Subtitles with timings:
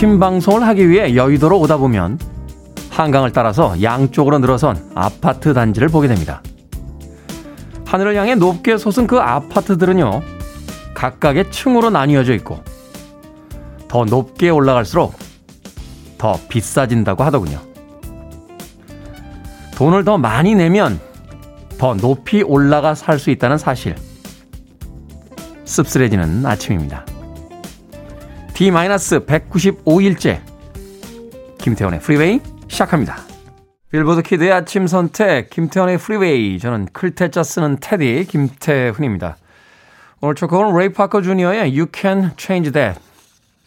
[0.00, 2.18] 아침 방송을 하기 위해 여의도로 오다 보면
[2.88, 6.42] 한강을 따라서 양쪽으로 늘어선 아파트 단지를 보게 됩니다.
[7.84, 10.22] 하늘을 향해 높게 솟은 그 아파트들은요,
[10.94, 12.60] 각각의 층으로 나뉘어져 있고,
[13.88, 15.18] 더 높게 올라갈수록
[16.16, 17.60] 더 비싸진다고 하더군요.
[19.76, 20.98] 돈을 더 많이 내면
[21.76, 23.96] 더 높이 올라가 살 수 있다는 사실.
[25.66, 27.04] 씁쓸해지는 아침입니다.
[28.60, 30.42] D-195일째
[31.56, 33.16] 김태훈의 프리웨이 시작합니다.
[33.90, 39.38] 빌보드 kid의 아침 선택 김태훈의 프리웨이 저는 클테짜 쓰는 테디 김태훈입니다.
[40.20, 43.00] 오늘 첫 곡은 레이 파커 주니어의 You Can Change That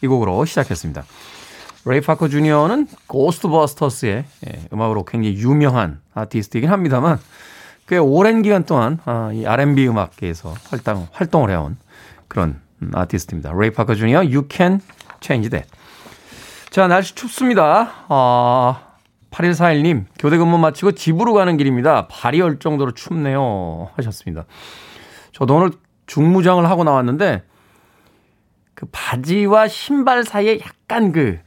[0.00, 1.02] 이 곡으로 시작했습니다.
[1.86, 7.18] 레이 파커 주니어는 고스트버스터스의 예, 음악으로 굉장히 유명한 아티스트이긴 합니다만
[7.88, 11.78] 꽤 오랜 기간 동안 아, 이 R&B 음악계에서 활동, 활동을 해온
[12.28, 13.52] 그런 아티스트입니다.
[13.54, 14.80] 레이 파커 주니어 You Can
[15.20, 15.70] Change That.
[16.70, 18.06] 자, 날씨 춥습니다.
[18.08, 18.80] 아,
[19.30, 22.08] 8141님, 교대 근무 마치고 집으로 가는 길입니다.
[22.08, 23.90] 발이 얼 정도로 춥네요.
[23.94, 24.44] 하셨습니다.
[25.32, 25.70] 저도 오늘
[26.06, 27.44] 중무장을 하고 나왔는데,
[28.74, 31.38] 그 바지와 신발 사이에 약간 그,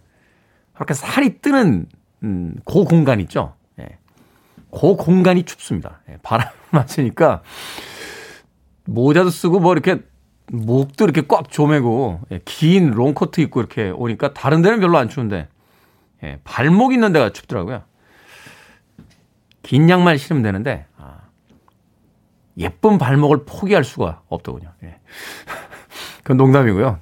[0.73, 1.88] 그렇게 살이 뜨는,
[2.23, 3.53] 음, 그 공간 있죠?
[3.80, 3.98] 예.
[4.72, 6.02] 그 공간이 춥습니다.
[6.09, 7.42] 예, 바람 맞으니까,
[8.86, 10.00] 모자도 쓰고 뭐 이렇게
[10.52, 15.48] 목도 이렇게 꽉 조매고 예, 긴 롱코트 입고 이렇게 오니까 다른 데는 별로 안 추운데
[16.23, 17.83] 예, 발목 있는 데가 춥더라고요.
[19.61, 21.17] 긴 양말 신으면 되는데 아,
[22.58, 24.71] 예쁜 발목을 포기할 수가 없더군요.
[24.83, 24.99] 예.
[26.23, 27.00] 그건 농담이고요.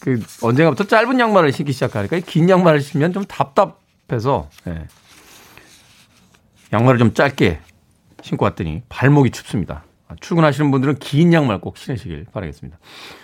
[0.00, 4.86] 그 언젠가부터 짧은 양말을 신기 시작하니까 긴 양말을 신으면 좀 답답해서 예.
[6.72, 7.60] 양말을 좀 짧게
[8.22, 9.84] 신고 왔더니 발목이 춥습니다.
[10.20, 12.78] 출근하시는 분들은 긴 양말 꼭 신으시길 바라겠습니다.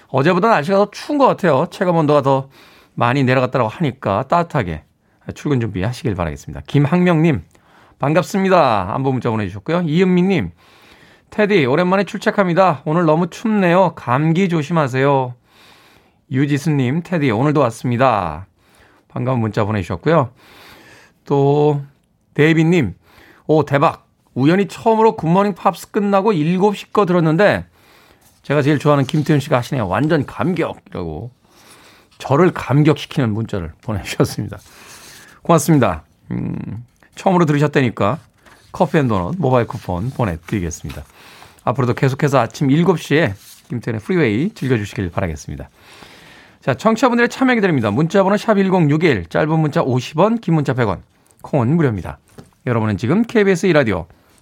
[0.09, 1.67] 어제보다 날씨가 더 추운 것 같아요.
[1.71, 2.49] 체감 온도가 더
[2.95, 4.85] 많이 내려갔다고 하니까 따뜻하게
[5.35, 6.63] 출근 준비하시길 바라겠습니다.
[6.67, 7.43] 김학명님,
[7.99, 8.95] 반갑습니다.
[8.95, 9.83] 안부 문자 보내주셨고요.
[9.83, 10.51] 이은미님,
[11.31, 12.83] 테디, 오랜만에 출첵합니다.
[12.85, 13.95] 오늘 너무 춥네요.
[13.95, 15.35] 감기 조심하세요.
[16.33, 18.47] 유지수님, 테디, 오늘도 왔습니다.
[19.09, 20.33] 반가운 문자 보내주셨고요.
[21.25, 21.83] 또,
[22.35, 22.95] 데이비님,
[23.47, 24.10] 오, 대박.
[24.35, 27.67] 우연히 처음으로 굿모닝 팝스 끝나고 7시 거 들었는데
[28.43, 29.89] 제가 제일 좋아하는 김태훈 씨가 하시네요.
[29.89, 31.31] 완전 감격이라고
[32.19, 34.59] 저를 감격시키는 문자를 보내주셨습니다.
[35.43, 36.05] 고맙습니다.
[36.31, 38.19] 음, 처음으로 들으셨다니까
[38.73, 41.03] 커피 앤 도넛 모바일 쿠폰 보내드리겠습니다.
[41.65, 43.35] 앞으로도 계속해서 아침 7시에
[43.69, 45.69] 김태훈의 프리웨이 즐겨주시길 바라겠습니다.
[46.61, 47.91] 자, 청취자분들의 참여 기다립니다.
[47.91, 51.01] 문자번호 샵 1061, 짧은 문자 50원, 긴 문자 100원,
[51.43, 52.19] 콩은 무료입니다.
[52.67, 54.07] 여러분은 지금 KBS 2라디오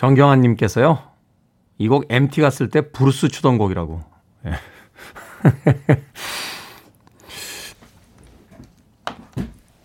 [0.00, 0.98] 정경환 님께서요.
[1.76, 4.02] 이 곡 MT 갔을 때 브루스 추던 곡이라고.
[4.46, 4.52] 예.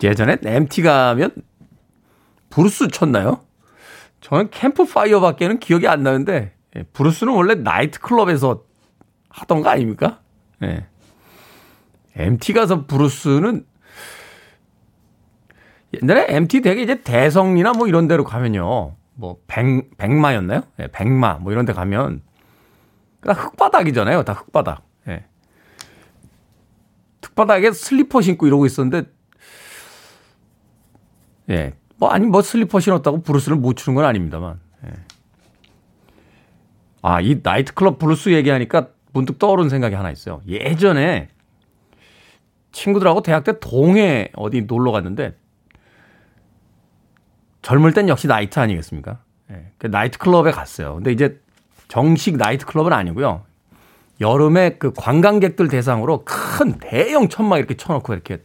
[0.02, 1.32] 예전에 MT 가면
[2.48, 3.42] 브루스 쳤나요?
[4.22, 8.64] 저는 캠프파이어밖에는 기억이 안 나는데 예, 브루스는 원래 나이트클럽에서
[9.28, 10.20] 하던 거 아닙니까?
[10.62, 10.86] 예.
[12.14, 13.66] MT 가서 브루스는
[16.00, 18.96] 옛날에 MT 되게 이제 대성리나 뭐 이런 데로 가면요.
[19.16, 20.62] 뭐 백, 백마였나요?
[20.78, 22.22] 예, 백마 뭐 이런 데 가면
[23.22, 24.22] 다 흙바닥이잖아요.
[24.22, 24.86] 다 흙바닥.
[25.08, 25.24] 예.
[27.24, 29.10] 흙바닥에 슬리퍼 신고 이러고 있었는데
[31.50, 31.74] 예.
[31.96, 34.60] 뭐 아니 뭐 슬리퍼 신었다고 브루스를 못 추는 건 아닙니다만.
[34.86, 34.92] 예.
[37.02, 40.42] 아, 이 나이트클럽 브루스 얘기하니까 문득 떠오른 생각이 하나 있어요.
[40.46, 41.28] 예전에
[42.72, 45.36] 친구들하고 대학 때 동해 어디 놀러 갔는데
[47.66, 49.18] 젊을 땐 역시 나이트 아니겠습니까?
[49.50, 50.94] 예, 그 나이트 클럽에 갔어요.
[50.94, 51.40] 근데 이제
[51.88, 53.42] 정식 나이트 클럽은 아니고요.
[54.20, 58.38] 여름에 그 관광객들 대상으로 큰 대형 천막 이렇게 쳐놓고 이렇게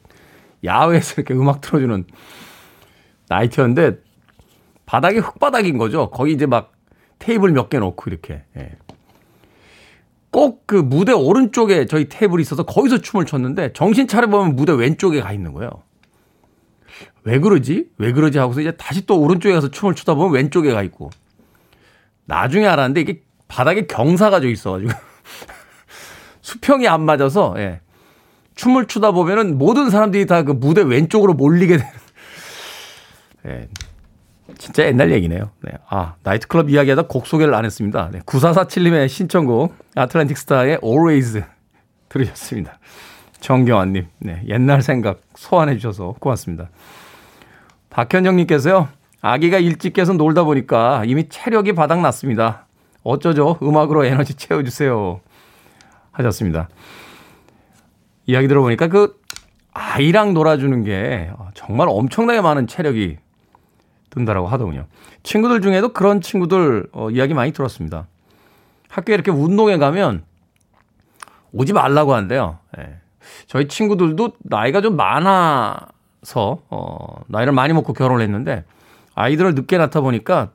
[0.64, 2.04] 야외에서 이렇게 음악 틀어주는
[3.30, 4.00] 나이트였는데
[4.88, 6.10] 바닥이 흙바닥인 거죠.
[6.10, 6.72] 거기 이제 막
[7.20, 8.42] 테이블 몇 개 놓고 이렇게.
[8.58, 8.72] 예.
[10.32, 15.54] 꼭그 무대 오른쪽에 저희 테이블이 있어서 거기서 춤을 췄는데 정신 차려보면 무대 왼쪽에 가 있는
[15.54, 15.70] 거예요.
[17.24, 17.90] 왜 그러지?
[17.98, 18.38] 왜 그러지?
[18.40, 21.10] 하고서 이제 다시 또 오른쪽에 가서 춤을 추다 보면 왼쪽에 가 있고.
[22.26, 24.92] 나중에 알았는데 이게 바닥에 경사가 져 있어가지고.
[26.42, 27.82] 수평이 안 맞아서, 예.
[28.56, 31.92] 춤을 추다 보면은 모든 사람들이 다 그 무대 왼쪽으로 몰리게 되는.
[33.48, 33.68] 예.
[34.58, 35.52] 진짜 옛날 얘기네요.
[35.62, 35.72] 네.
[35.90, 38.10] 아, 나이트클럽 이야기하다 곡 소개를 안 했습니다.
[38.12, 38.20] 네.
[38.20, 41.42] 9447님의 신청곡, 아틀란틱 스타의 Always
[42.10, 42.80] 들으셨습니다.
[43.40, 44.44] 정경환님, 네.
[44.48, 46.70] 옛날 생각 소환해 주셔서 고맙습니다.
[47.92, 48.88] 박현정님께서요,
[49.22, 52.66] 아기가 일찍 깨서 놀다 보니까 이미 체력이 바닥났습니다.
[53.04, 53.60] 어쩌죠?
[53.62, 55.20] 음악으로 에너지 채워주세요.
[56.12, 56.70] 하셨습니다.
[58.26, 59.20] 이야기 들어보니까 그
[59.74, 63.18] 아이랑 놀아주는 게 정말 엄청나게 많은 체력이
[64.10, 64.86] 든다라고 하더군요.
[65.24, 68.08] 친구들 중에도 그런 친구들 어, 이야기 많이 들었습니다.
[68.90, 70.24] 학교에 이렇게 운동회 가면
[71.54, 72.60] 오지 말라고 한대요.
[72.78, 72.96] 예.
[73.48, 75.88] 저희 친구들도 나이가 좀 많아
[76.24, 78.64] 서 어, 나이를 많이 먹고 결혼을 했는데
[79.16, 80.52] 아이들을 늦게 낳다 보니까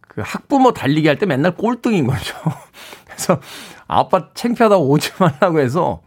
[0.00, 2.34] 그 학부모 달리기 할 때 맨날 꼴등인 거죠.
[3.06, 3.38] 그래서
[3.86, 6.02] 아빠 창피하다고 오지 말라고 해서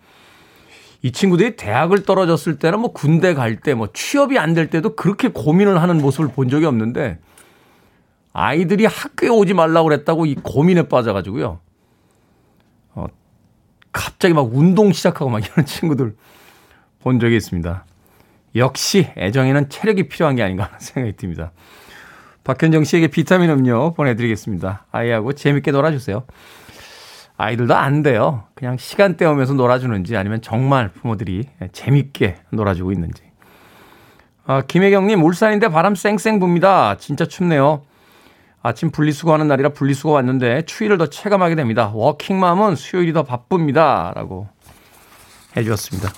[1.03, 5.27] 이 친구들이 대학을 떨어졌을 때는 뭐 군대 갈 때 뭐 취업이 안 될 때도 그렇게
[5.27, 7.19] 고민을 하는 모습을 본 적이 없는데
[8.33, 11.59] 아이들이 학교에 오지 말라고 그랬다고 이 고민에 빠져가지고요.
[12.95, 13.05] 어,
[13.91, 16.15] 갑자기 막 운동 시작하고 막 이런 친구들
[16.99, 17.85] 본 적이 있습니다.
[18.55, 21.51] 역시 애정에는 체력이 필요한 게 아닌가 하는 생각이 듭니다.
[22.43, 24.85] 박현정 씨에게 비타민 음료 보내드리겠습니다.
[24.91, 26.23] 아이하고 재밌게 놀아주세요.
[27.37, 28.43] 아이들도 안 돼요.
[28.53, 33.23] 그냥 시간 때우면서 놀아주는지 아니면 정말 부모들이 재밌게 놀아주고 있는지.
[34.45, 36.97] 아, 김혜경님, 울산인데 바람 쌩쌩 붑니다.
[36.99, 37.83] 진짜 춥네요.
[38.61, 41.91] 아침 분리수거하는 날이라 분리수거 왔는데 추위를 더 체감하게 됩니다.
[41.93, 44.11] 워킹맘은 수요일이 더 바쁩니다.
[44.15, 44.47] 라고
[45.55, 46.09] 해주셨습니다.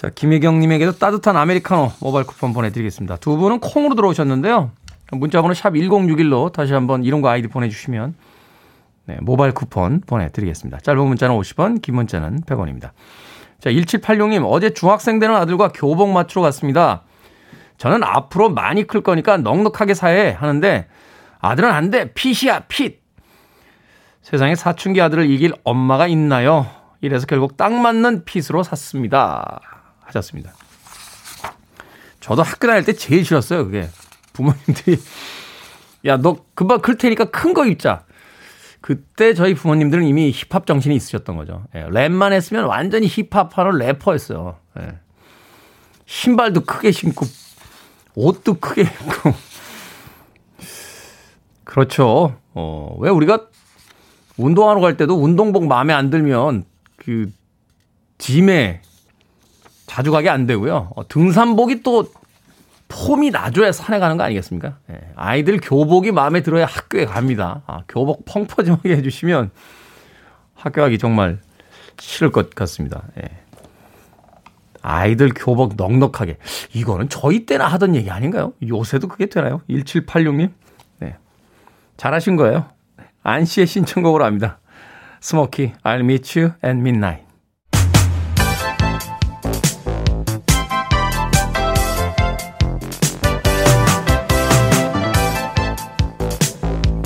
[0.00, 3.16] 자, 김혜경님에게도 따뜻한 아메리카노 모바일 쿠폰 보내드리겠습니다.
[3.16, 4.70] 두 분은 콩으로 들어오셨는데요.
[5.12, 8.14] 문자번호 샵 1061로 다시 한번 이름과 아이디 보내주시면
[9.04, 10.78] 네, 모바일 쿠폰 보내드리겠습니다.
[10.78, 12.92] 짧은 문자는 50원, 긴 문자는 100원입니다.
[13.58, 17.02] 자, 1786님, 어제 중학생 되는 아들과 교복 맞추러 갔습니다.
[17.76, 20.88] 저는 앞으로 많이 클 거니까 넉넉하게 사해 하는데
[21.40, 22.14] 아들은 안 돼.
[22.14, 23.02] 핏이야, 핏.
[24.22, 26.66] 세상에 사춘기 아들을 이길 엄마가 있나요?
[27.02, 29.60] 이래서 결국 딱 맞는 핏으로 샀습니다.
[30.10, 30.52] 하셨습니다.
[32.20, 33.88] 저도 학교 다닐 때 제일 싫었어요, 그게.
[34.32, 34.98] 부모님들이
[36.06, 38.04] 야, 너 금방 클 테니까 큰 거 입자.
[38.80, 41.64] 그때 저희 부모님들은 이미 힙합 정신이 있으셨던 거죠.
[41.74, 44.56] 예, 랩만 했으면 완전히 힙합하는 래퍼였어요.
[44.80, 44.98] 예.
[46.06, 47.26] 신발도 크게 신고
[48.14, 49.34] 옷도 크게 입고
[51.64, 52.36] 그렇죠.
[52.54, 53.46] 어, 왜 우리가
[54.38, 56.64] 운동하러 갈 때도 운동복 마음에 안 들면
[56.96, 57.30] 그
[58.18, 58.80] 짐에
[59.90, 60.92] 자주 가게 안 되고요.
[60.94, 62.06] 어, 등산복이 또
[62.86, 64.76] 폼이 나줘야 산에 가는 거 아니겠습니까?
[64.88, 67.62] 예, 아이들 교복이 마음에 들어야 학교에 갑니다.
[67.66, 69.50] 아, 교복 펑퍼짐하게 해주시면
[70.54, 71.40] 학교 가기 정말
[71.98, 73.02] 싫을 것 같습니다.
[73.18, 73.30] 예.
[74.80, 76.36] 아이들 교복 넉넉하게.
[76.72, 78.52] 이거는 저희 때나 하던 얘기 아닌가요?
[78.64, 79.60] 요새도 그게 되나요?
[79.68, 80.52] 1786님?
[81.00, 81.16] 네.
[81.96, 82.66] 잘하신 거예요.
[83.24, 84.60] 안 씨의 신청곡으로 합니다.
[85.20, 87.29] 스모키, I'll meet you at midnight.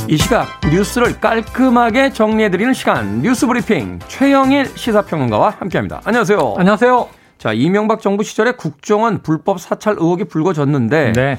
[0.06, 6.02] 이 시각 뉴스를 깔끔하게 정리해드리는 시간 뉴스 브리핑 최영일 시사평론가와 함께합니다.
[6.04, 6.56] 안녕하세요.
[6.58, 7.08] 안녕하세요.
[7.38, 11.38] 자 이명박 정부 시절에 국정원 불법 사찰 의혹이 불거졌는데 네.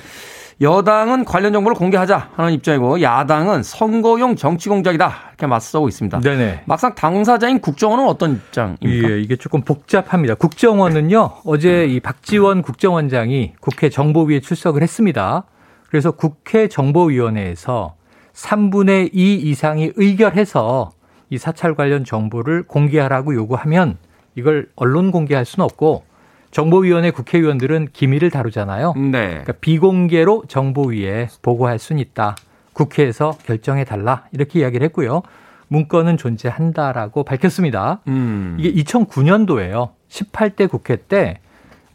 [0.62, 6.22] 여당은 관련 정보를 공개하자 하는 입장이고 야당은 선거용 정치 공작이다 이렇게 맞서고 있습니다.
[6.22, 6.64] 네네.
[6.66, 9.10] 막상 당사자인 국정원은 어떤 입장입니까?
[9.12, 10.36] 예, 이게 조금 복잡합니다.
[10.36, 15.44] 국정원은요, 어제 이 박지원 국정원장이 국회 정보위에 출석을 했습니다.
[15.90, 17.96] 그래서 국회 정보위원회에서
[18.36, 20.92] 3분의 2 이상이 의결해서
[21.30, 23.98] 이 사찰 관련 정보를 공개하라고 요구하면
[24.36, 26.04] 이걸 언론 공개할 수는 없고
[26.52, 28.94] 정보위원회 국회의원들은 기밀을 다루잖아요.
[28.94, 29.28] 네.
[29.30, 32.36] 그러니까 비공개로 정보위에 보고할 수는 있다.
[32.74, 34.26] 국회에서 결정해 달라.
[34.32, 35.24] 이렇게 이야기를 했고요.
[35.68, 38.02] 문건은 존재한다라고 밝혔습니다.
[38.08, 38.56] 음.
[38.60, 39.90] 이게 2009년도에요.
[40.10, 41.40] 18대 국회 때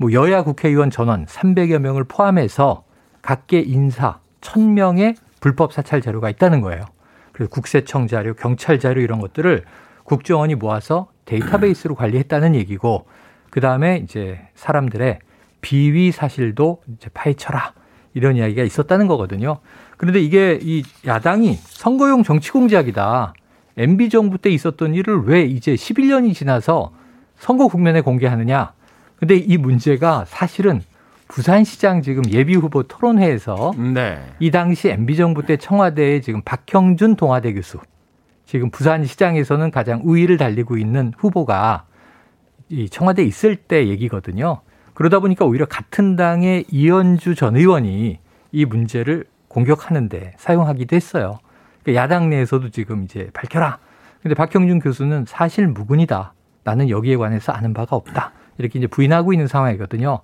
[0.00, 2.84] 뭐 여야 국회의원 전원 300여 명을 포함해서
[3.20, 6.84] 각계 인사 1000명의 불법 사찰 자료가 있다는 거예요.
[7.32, 9.64] 그래서 국세청 자료, 경찰 자료 이런 것들을
[10.04, 13.06] 국정원이 모아서 데이터베이스로 관리했다는 얘기고
[13.50, 15.18] 그 다음에 이제 사람들의
[15.60, 17.74] 비위 사실도 이제 파헤쳐라
[18.14, 19.58] 이런 이야기가 있었다는 거거든요.
[19.96, 23.34] 그런데 이게 이 야당이 선거용 정치 공작이다.
[23.76, 26.92] MB 정부 때 있었던 일을 왜 이제 11년이 지나서
[27.36, 28.72] 선거 국면에 공개하느냐?
[29.16, 30.82] 근데 이 문제가 사실은
[31.30, 34.20] 부산시장 지금 예비 후보 토론회에서 네.
[34.40, 37.78] 이 당시 MB 정부 때 청와대에 지금 박형준 동아대 교수
[38.44, 41.84] 지금 부산시장에서는 가장 우위를 달리고 있는 후보가
[42.68, 44.60] 이 청와대에 있을 때 얘기거든요.
[44.92, 48.18] 그러다 보니까 오히려 같은 당의 이현주 전 의원이
[48.50, 51.38] 이 문제를 공격하는데 사용하기도 했어요.
[51.82, 53.78] 그러니까 야당 내에서도 지금 이제 밝혀라.
[54.20, 56.34] 근데 박형준 교수는 사실 무근이다.
[56.64, 58.32] 나는 여기에 관해서 아는 바가 없다.
[58.58, 60.20] 이렇게 이제 부인하고 있는 상황이거든요.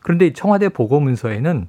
[0.00, 1.68] 그런데 이 청와대 보고문서에는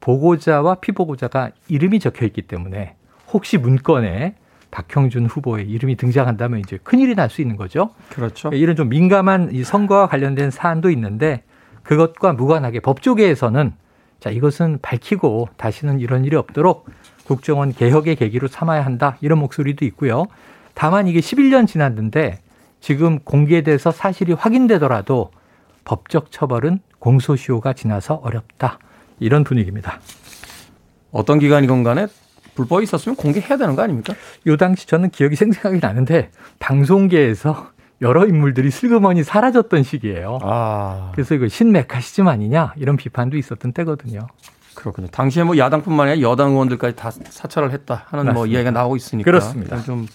[0.00, 2.94] 보고자와 피보고자가 이름이 적혀 있기 때문에
[3.32, 4.34] 혹시 문건에
[4.70, 7.90] 박형준 후보의 이름이 등장한다면 이제 큰일이 날 수 있는 거죠.
[8.10, 8.50] 그렇죠.
[8.50, 11.42] 이런 좀 민감한 이 선거와 관련된 사안도 있는데
[11.82, 13.72] 그것과 무관하게 법조계에서는
[14.20, 16.86] 자 이것은 밝히고 다시는 이런 일이 없도록
[17.26, 20.26] 국정원 개혁의 계기로 삼아야 한다 이런 목소리도 있고요.
[20.74, 22.38] 다만 이게 11년 지났는데
[22.80, 25.30] 지금 공개돼서 사실이 확인되더라도
[25.84, 28.78] 법적 처벌은 공소시효가 지나서 어렵다
[29.18, 30.00] 이런 분위기입니다.
[31.12, 32.06] 어떤 기관이건 간에
[32.54, 34.14] 불법이 있었으면 공개해야 되는 거 아닙니까?
[34.46, 37.70] 요 당시 저는 기억이 생생하게 나는데 방송계에서
[38.02, 40.38] 여러 인물들이 슬그머니 사라졌던 시기예요.
[40.42, 44.26] 아, 그래서 이거 신메카시즘 아니냐 이런 비판도 있었던 때거든요.
[44.74, 45.08] 그렇군요.
[45.08, 48.52] 당시에 뭐 야당뿐만 아니라 여당 의원들까지 다 사찰을 했다 하는 뭐 맞습니다.
[48.52, 49.24] 이야기가 나오고 있으니까.
[49.24, 49.80] 그렇습니다.
[49.82, 50.06] 좀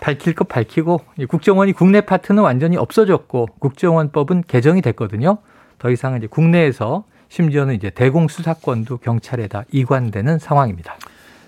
[0.00, 5.38] 밝힐 것 밝히고 이 국정원이 국내 파트는 완전히 없어졌고 국정원법은 개정이 됐거든요.
[5.78, 10.96] 더 이상은 이제 국내에서 심지어는 이제 대공 수사권도 경찰에다 이관되는 상황입니다.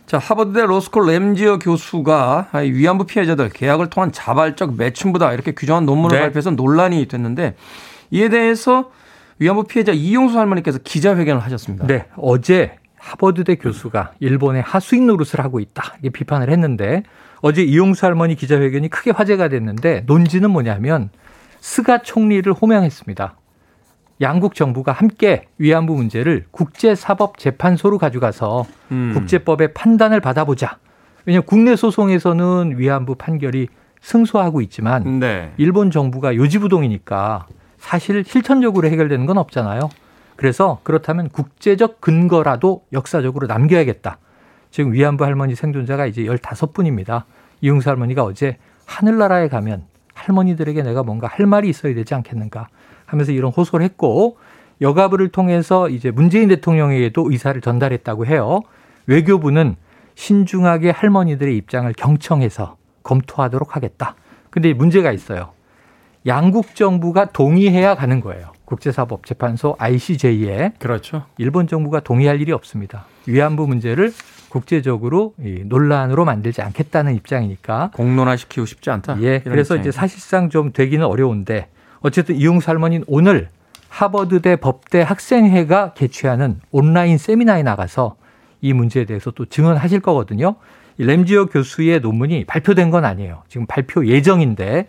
[0.06, 6.16] 자, 하버드대 로스쿨 램지어 교수가 이 위안부 피해자들 계약을 통한 자발적 매춘부다 이렇게 규정한 논문을
[6.16, 6.22] 네.
[6.22, 7.56] 발표해서 논란이 됐는데
[8.10, 8.90] 이에 대해서
[9.38, 11.86] 위안부 피해자 이용수 할머니께서 기자회견을 하셨습니다.
[11.86, 17.02] 네, 어제 하버드대 교수가 일본의 하수인 노릇을 하고 있다 이게 비판을 했는데
[17.40, 21.10] 어제 이용수 할머니 기자회견이 크게 화제가 됐는데 논지는 뭐냐면
[21.60, 23.36] 스가 총리를 호명했습니다.
[24.20, 29.12] 양국 정부가 함께 위안부 문제를 국제사법재판소로 가져가서 음.
[29.14, 30.78] 국제법의 판단을 받아보자.
[31.24, 33.68] 왜냐하면 국내 소송에서는 위안부 판결이
[34.00, 35.52] 승소하고 있지만 네.
[35.56, 37.46] 일본 정부가 요지부동이니까
[37.78, 39.88] 사실 실천적으로 해결되는 건 없잖아요.
[40.36, 44.18] 그래서 그렇다면 국제적 근거라도 역사적으로 남겨야겠다.
[44.70, 47.24] 지금 위안부 할머니 생존자가 이제 15분입니다.
[47.60, 48.56] 이용수 할머니가 어제
[48.86, 49.84] 하늘나라에 가면
[50.14, 52.68] 할머니들에게 내가 뭔가 할 말이 있어야 되지 않겠는가
[53.08, 54.36] 하면서 이런 호소를 했고
[54.80, 58.60] 여가부를 통해서 이제 문재인 대통령에게도 의사를 전달했다고 해요.
[59.06, 59.76] 외교부는
[60.14, 64.14] 신중하게 할머니들의 입장을 경청해서 검토하도록 하겠다.
[64.50, 65.50] 근데 문제가 있어요.
[66.26, 68.52] 양국 정부가 동의해야 가는 거예요.
[68.66, 71.24] 국제사법재판소 ICJ에 그렇죠.
[71.38, 73.06] 일본 정부가 동의할 일이 없습니다.
[73.26, 74.12] 위안부 문제를
[74.50, 77.92] 국제적으로 이 논란으로 만들지 않겠다는 입장이니까.
[77.94, 79.22] 공론화시키고 싶지 않다.
[79.22, 79.92] 예, 그래서 이제 입장이죠.
[79.92, 81.68] 사실상 좀 되기는 어려운데
[82.00, 83.48] 어쨌든 이용수 할머니는 오늘
[83.88, 88.16] 하버드대 법대 학생회가 개최하는 온라인 세미나에 나가서
[88.60, 90.56] 이 문제에 대해서 또 증언하실 거거든요.
[90.98, 93.42] 이 램지어 교수의 논문이 발표된 건 아니에요.
[93.48, 94.88] 지금 발표 예정인데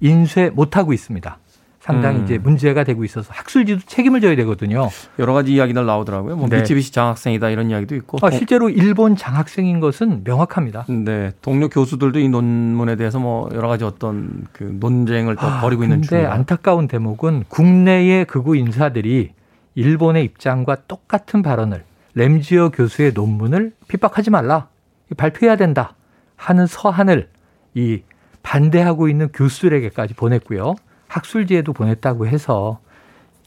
[0.00, 1.38] 인쇄 못 하고 있습니다.
[1.80, 2.24] 상당히 음.
[2.24, 4.90] 이제 문제가 되고 있어서 학술지도 책임을 져야 되거든요.
[5.18, 6.36] 여러 가지 이야기들 나오더라고요.
[6.36, 6.58] 뭐 네.
[6.58, 8.18] 미쯔비시 장학생이다 이런 이야기도 있고.
[8.20, 10.84] 아, 실제로 일본 장학생인 것은 명확합니다.
[10.88, 15.98] 네, 동료 교수들도 이 논문에 대해서 뭐 여러 가지 어떤 그 논쟁을 또 벌이고 있는
[15.98, 16.32] 아, 중이다.
[16.32, 19.32] 안타까운 대목은 국내의 극우 인사들이
[19.74, 21.84] 일본의 입장과 똑같은 발언을
[22.14, 24.68] 램지어 교수의 논문을 핍박하지 말라
[25.16, 25.94] 발표해야 된다
[26.36, 27.28] 하는 서한을
[27.74, 28.02] 이
[28.42, 30.74] 반대하고 있는 교수들에게까지 보냈고요
[31.10, 32.78] 학술지에도 보냈다고 해서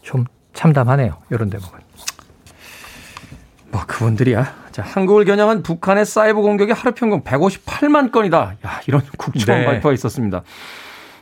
[0.02, 1.80] 좀 참담하네요 이런 대목은
[3.72, 4.54] 뭐 그분들이야.
[4.72, 8.56] 자, 한국을 겨냥한 북한의 사이버 공격이 하루 평균 158만 건이다.
[8.66, 9.66] 야, 이런 국정원 네.
[9.66, 10.44] 발표가 있었습니다.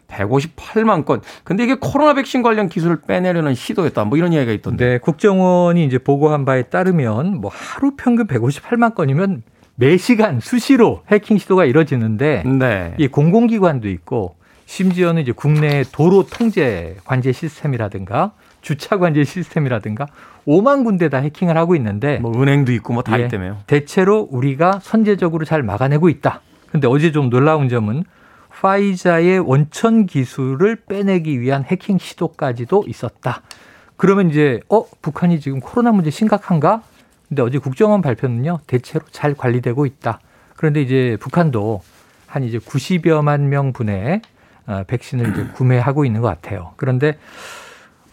[0.10, 1.22] 158만 건.
[1.46, 4.04] 근데 이게 코로나 백신 관련 기술을 빼내려는 시도였다.
[4.04, 4.86] 뭐 이런 이야기가 있던데.
[4.86, 9.44] 네, 국정원이 이제 보고한 바에 따르면 뭐 하루 평균 158만 건이면
[9.76, 12.94] 매 시간 수시로 해킹 시도가 이뤄지는데 네.
[12.98, 14.36] 이 공공기관도 있고
[14.72, 20.08] 심지어는 이제 국내 도로 통제 관제 시스템이라든가 주차 관제 시스템이라든가
[20.48, 23.58] 5만 군데 다 해킹을 하고 있는데 뭐 은행도 있고 뭐다 예, 있다며요.
[23.68, 26.40] 대체로 우리가 선제적으로 잘 막아내고 있다.
[26.72, 28.06] 근데 어제 좀 놀라운 점은
[28.48, 33.42] 화이자의 원천 기술을 빼내기 위한 해킹 시도까지도 있었다.
[33.98, 36.82] 그러면 이제 어 북한이 지금 코로나 문제 심각한가?
[37.28, 40.22] 근데 어제 국정원 발표는요 대체로 잘 관리되고 있다.
[40.56, 41.82] 그런데 이제 북한도
[42.26, 44.40] 한 이제 90여만 명 분의 어,
[44.88, 46.74] 백신을 이제 구매하고 있는 것 같아요.
[46.78, 47.18] 그런데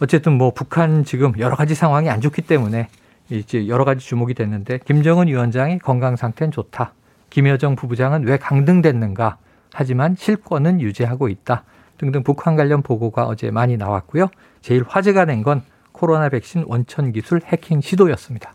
[0.01, 2.87] 어쨌든 뭐 북한 지금 여러 가지 상황이 안 좋기 때문에
[3.29, 6.93] 이제 여러 가지 주목이 됐는데 김정은 위원장의 건강 상태는 좋다.
[7.29, 9.37] 김여정 부부장은 왜 강등됐는가?
[9.73, 11.63] 하지만 실권은 유지하고 있다.
[11.97, 14.29] 등등 북한 관련 보고가 어제 많이 나왔고요.
[14.61, 15.61] 제일 화제가 된 건
[15.91, 18.53] 코로나 백신 원천 기술 해킹 시도였습니다.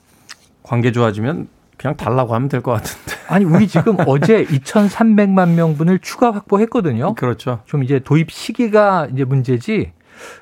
[0.63, 3.14] 관계 좋아지면 그냥 달라고 하면 될 것 같은데.
[3.29, 7.15] 아니 우리 지금 어제 2,300만 명분을 추가 확보했거든요.
[7.15, 7.61] 그렇죠.
[7.67, 9.93] 좀 이제 도입 시기가 이제 문제지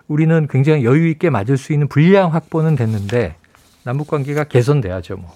[0.09, 3.37] 우리는 굉장히 여유 있게 맞을 수 있는 분량 확보는 됐는데
[3.85, 5.35] 남북 관계가 개선돼야죠, 뭐.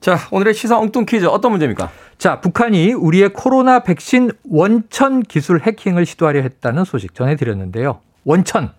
[0.00, 1.90] 자, 오늘의 시사 엉뚱 퀴즈 어떤 문제입니까?
[2.18, 8.00] 자, 북한이 우리의 코로나 백신 원천 기술 해킹을 시도하려 했다는 소식 전해드렸는데요.
[8.24, 8.72] 원천,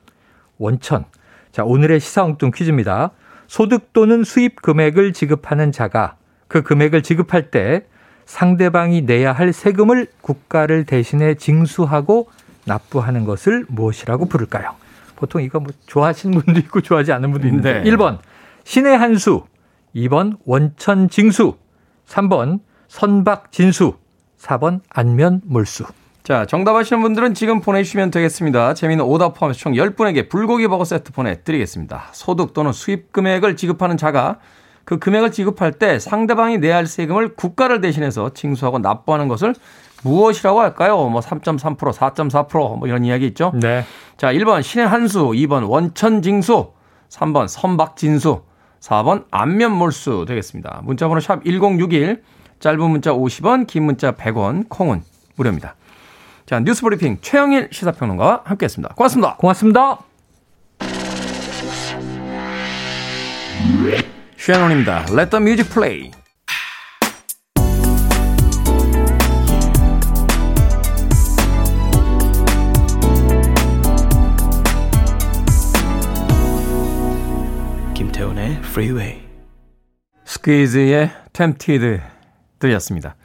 [0.58, 1.06] 원천.
[1.52, 3.12] 자, 오늘의 시사 엉뚱 퀴즈입니다.
[3.48, 6.18] 소득 또는 수입 금액을 지급하는 자가
[6.54, 7.88] 그 금액을 지급할 때
[8.26, 12.30] 상대방이 내야 할 세금을 국가를 대신해 징수하고
[12.66, 14.76] 납부하는 것을 무엇이라고 부를까요?
[15.16, 17.90] 보통 이거 뭐 좋아하시는 분도 있고 좋아하지 않는 분도 있는데 네.
[17.90, 18.20] 1번
[18.66, 19.46] 신의 한수,
[19.96, 21.56] 2번 원천 징수,
[22.06, 23.96] 3번 선박 진수,
[24.40, 25.86] 4번 안면 몰수.
[26.22, 28.76] 자, 정답 아시는 분들은 지금 보내주시면 되겠습니다.
[28.76, 32.10] 재미있는 오답 포함해서 총 10분에게 불고기 버거 세트 보내드리겠습니다.
[32.12, 34.38] 소득 또는 수입 금액을 지급하는 자가
[34.86, 39.56] 그 금액을 지급할 때 상대방이 내야 할 세금을 국가를 대신해서 징수하고 납부하는 것을
[40.04, 41.08] 무엇이라고 할까요?
[41.10, 43.54] 뭐 3.3%, 4.4%뭐 이런 이야기 있죠.
[43.56, 43.86] 네.
[44.18, 46.72] 자, 1번 신의 한수, 2번 원천 징수,
[47.10, 48.42] 3번 선박 진수,
[48.82, 50.82] 4번 안면 몰수 되겠습니다.
[50.84, 52.22] 문자 번호 샵 1061,
[52.60, 55.04] 짧은 문자 50원, 긴 문자 100원, 콩은
[55.38, 55.76] 무료입니다.
[56.46, 58.94] 자, 뉴스 브리핑 최영일 시사평론가와 함께 했습니다.
[58.96, 59.38] 고맙습니다.
[59.38, 60.00] 고맙습니다.
[64.46, 65.06] 쉐논입니다.
[65.10, 66.12] Let the music play.
[77.96, 79.22] 김태훈의 Freeway.
[80.26, 82.02] 스퀴즈의 템티드
[82.60, 83.16] 들렸습니다.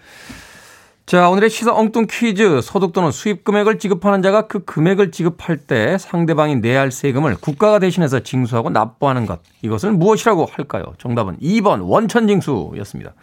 [1.09, 2.61] 자, 오늘의 시사 엉뚱 퀴즈.
[2.61, 7.79] 소득 또는 수입 금액을 지급하는 자가 그 금액을 지급할 때 상대방이 내야 할 세금을 국가가
[7.79, 9.41] 대신해서 징수하고 납부하는 것.
[9.63, 10.93] 이것을 무엇이라고 할까요?
[10.99, 13.15] 정답은 2번 원천징수였습니다.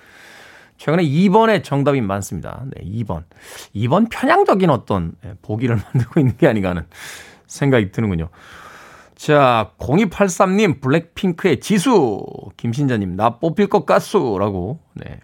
[0.79, 2.63] 최근에 2번에 정답이 많습니다.
[2.75, 3.21] 네, 2번.
[3.75, 6.87] 2번 편향적인 어떤 예, 보기를 만들고 있는 게 아닌가 하는
[7.45, 8.29] 생각이 드는군요.
[9.13, 12.25] 자, 0283님, 블랙핑크의 지수.
[12.57, 15.19] 김신자님, 나 뽑힐 것 같수라고, 네.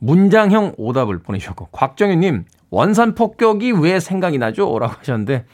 [0.00, 4.78] 문장형 오답을 보내주셨고, 곽정현님, 원산 폭격이 왜 생각이 나죠?
[4.78, 5.44] 라고 하셨는데,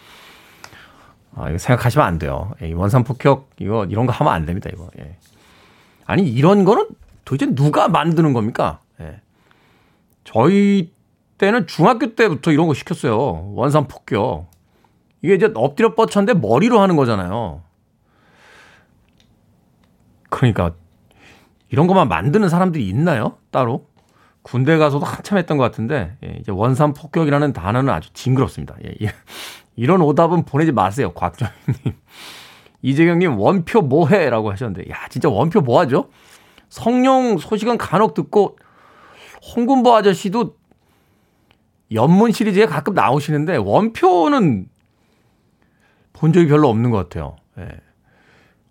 [1.35, 2.53] 아, 이거 생각하시면 안 돼요.
[2.63, 4.89] 예, 이 원산 폭격, 이거, 이런 거 하면 안 됩니다, 이거.
[4.99, 5.17] 예.
[6.07, 6.89] 아니, 이런 거는
[7.25, 8.81] 도대체 누가 만드는 겁니까?
[9.01, 9.21] 예.
[10.25, 10.93] 저희
[11.39, 13.53] 때는 중학교 때부터 이런 거 시켰어요.
[13.55, 14.49] 원산 폭격.
[15.23, 17.63] 이게 이제 엎드려 뻗쳤는데 머리로 하는 거잖아요.
[20.31, 20.75] 그러니까
[21.69, 23.37] 이런 것만 만드는 사람들이 있나요?
[23.51, 23.87] 따로?
[24.47, 28.77] 군대 가서도 한참 했던 것 같은데 예, 이제 원산 폭격이라는 단어는 아주 징그럽습니다.
[28.85, 29.13] 예, 예.
[29.75, 31.53] 이런 오답은 보내지 마세요, 곽정님.
[32.81, 36.11] 이재경님 원표 뭐해라고 하셨는데, 야 진짜 원표 뭐하죠?
[36.69, 38.57] 성룡 소식은 간혹 듣고
[39.57, 40.57] 홍군보 아저씨도
[41.91, 44.69] 연문 시리즈에 가끔 나오시는데 원표는
[46.13, 47.35] 본 적이 별로 없는 것 같아요.
[47.59, 47.69] 예.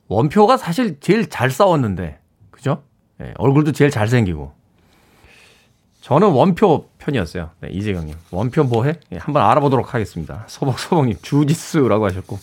[0.07, 2.17] 원표가 사실 제일 잘 싸웠는데,
[2.49, 2.81] 그죠?
[3.19, 4.53] 예, 얼굴도 제일 잘생기고.
[6.05, 7.49] 저는 원표 편이었어요.
[7.61, 8.13] 네, 이재경님.
[8.29, 8.99] 원표 뭐해?
[9.11, 10.43] 예, 한번 알아보도록 하겠습니다.
[10.45, 12.37] 소복소복님, 주지스라고 하셨고.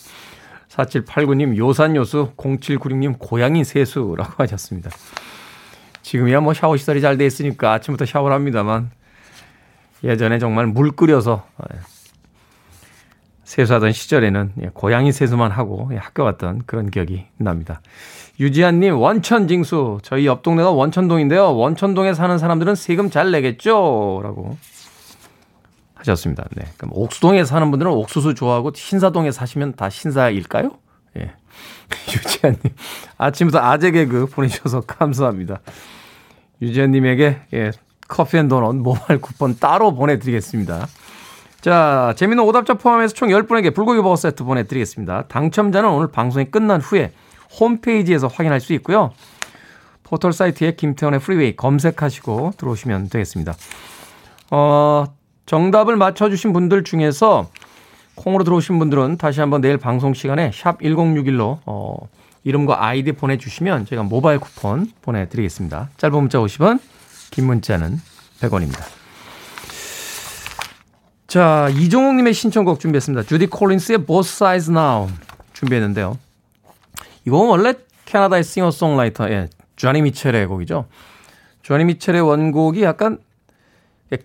[0.68, 4.90] 4789님, 요산요수, 0796님, 고양이 세수라고 하셨습니다.
[6.02, 8.90] 지금이야 뭐 샤워 시설이 잘 돼 있으니까 아침부터 샤워를 합니다만,
[10.02, 11.78] 예전에 정말 물 끓여서 예,
[13.52, 17.82] 세수하던 시절에는 예, 고양이 세수만 하고 예, 학교 갔던 그런 기억이 납니다.
[18.40, 21.54] 유지한님 원천징수 저희 옆 동네가 원천동인데요.
[21.54, 24.22] 원천동에 사는 사람들은 세금 잘 내겠죠?
[25.96, 26.46] 하셨습니다.
[26.56, 26.64] 네.
[26.78, 30.70] 그럼 옥수동에 사는 분들은 옥수수 좋아하고 신사동에 사시면 다 신사일까요?
[31.18, 31.32] 예.
[32.08, 32.62] 유지한님
[33.18, 35.60] 아침부터 아재 개그 보내주셔서 감사합니다.
[36.62, 37.70] 유지한님에게 예,
[38.08, 40.88] 커피 앤 도넛 모바일 쿠폰 따로 보내드리겠습니다.
[41.62, 45.28] 자, 재밌는 오답자 포함해서 총 10분에게 불고기 버거 세트 보내드리겠습니다.
[45.28, 47.12] 당첨자는 오늘 방송이 끝난 후에
[47.60, 49.12] 홈페이지에서 확인할 수 있고요.
[50.02, 53.54] 포털 사이트에 김태훈의 프리웨이 검색하시고 들어오시면 되겠습니다.
[54.50, 55.04] 어,
[55.46, 57.48] 정답을 맞춰주신 분들 중에서
[58.16, 61.96] 콩으로 들어오신 분들은 다시 한번 내일 방송 시간에 샵 1061로 어,
[62.42, 65.90] 이름과 아이디 보내주시면 제가 모바일 쿠폰 보내드리겠습니다.
[65.96, 66.80] 짧은 문자 50원,
[67.30, 68.00] 긴 문자는
[68.40, 69.01] 100원입니다.
[71.32, 73.22] 자, 이종욱님의 신청곡 준비했습니다.
[73.22, 75.08] 주디 콜린스의 Both Sides Now
[75.54, 76.18] 준비했는데요.
[77.24, 77.72] 이건 원래
[78.04, 80.84] 캐나다의 싱어송라이터, 예, 쟈니 미첼의 곡이죠.
[81.62, 83.16] 쟈니 미첼의 원곡이 약간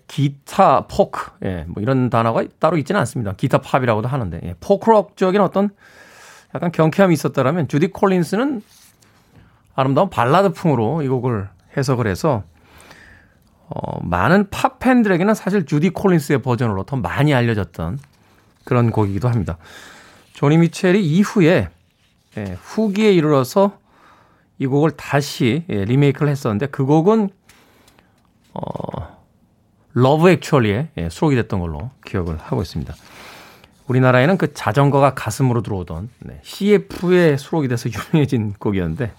[0.10, 3.36] 기타, 포크, 예, 뭐 이런 단어가 따로 있지는 않습니다.
[3.38, 5.70] 기타 팝이라고도 하는데, 예, 포크록적인 어떤
[6.56, 8.62] 약간 경쾌함이 있었다라면 주디 콜린스는
[9.76, 12.43] 아름다운 발라드풍으로 이 곡을 해석을 해서
[13.69, 17.99] 어, 많은 팝 팬들에게는 사실 주디 콜린스의 버전으로 더 많이 알려졌던
[18.63, 19.58] 그런 곡이기도 합니다.
[20.34, 21.69] 조니 미첼이 이후에
[22.38, 23.80] 예, 후기에 이르러서
[24.60, 27.30] 이 곡을 다시 예, 리메이크를 했었는데 그 곡은
[28.53, 29.17] 어,
[29.93, 32.93] Love Actually에 예, 수록이 됐던 걸로 기억을 하고 있습니다.
[33.88, 39.12] 우리나라에는 그 자전거가 가슴으로 들어오던 네, CF에 수록이 돼서 유명해진 곡이었는데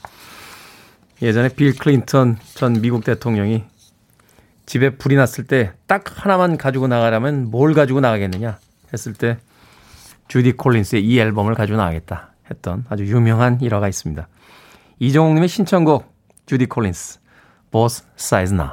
[1.23, 3.65] 예전에 빌 클린턴 전 미국 대통령이
[4.69, 8.59] 집에 불이 났을 때 딱 하나만 가지고 나가려면 뭘 가지고 나가겠느냐
[8.93, 9.39] 했을 때
[10.29, 14.29] 주디 콜린스의 이 앨범을 가지고 나가겠다 했던 아주 유명한 일화가 있습니다.
[14.99, 16.13] 이종욱님의 신청곡
[16.45, 17.21] 주디 콜린스
[17.71, 18.73] Both Sides Now.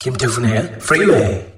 [0.00, 1.55] 김태훈의 Freeway.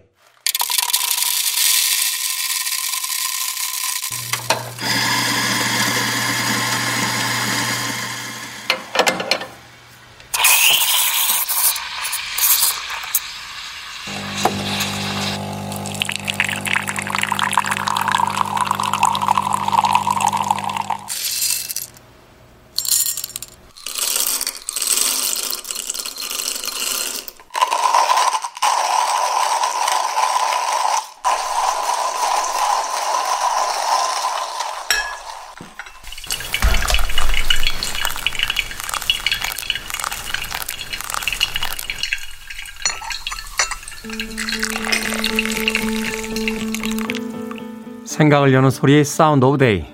[48.18, 49.84] 생각을 여는 소리의 Sound of Day.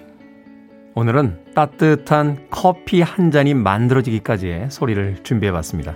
[0.94, 5.94] 오늘은 따뜻한 커피 한 잔이 만들어지기까지의 소리를 준비해 봤습니다.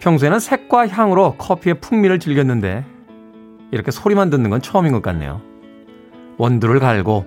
[0.00, 2.86] 평소에는 색과 향으로 커피의 풍미를 즐겼는데
[3.72, 5.42] 이렇게 소리만 듣는 건 처음인 것 같네요.
[6.38, 7.26] 원두를 갈고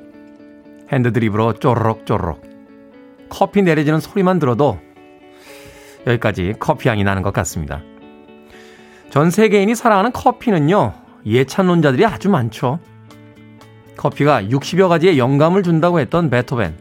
[0.91, 2.41] 핸드 드립으로 쪼르륵 쪼르륵
[3.29, 4.79] 커피 내려지는 소리만 들어도
[6.07, 7.83] 여기까지 커피 향이 나는 것 같습니다.
[9.11, 12.79] 전 세계인이 사랑하는 커피는요, 예찬론자들이 아주 많죠.
[13.99, 16.73] 커피가 60여 가지의 영감을 준다고 했던 베토벤,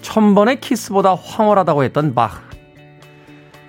[0.00, 2.38] 천번의 키스보다 황홀하다고 했던 바흐,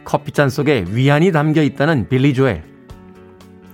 [0.05, 2.63] 커피잔 속에 위안이 담겨 있다는 빌리 조엘,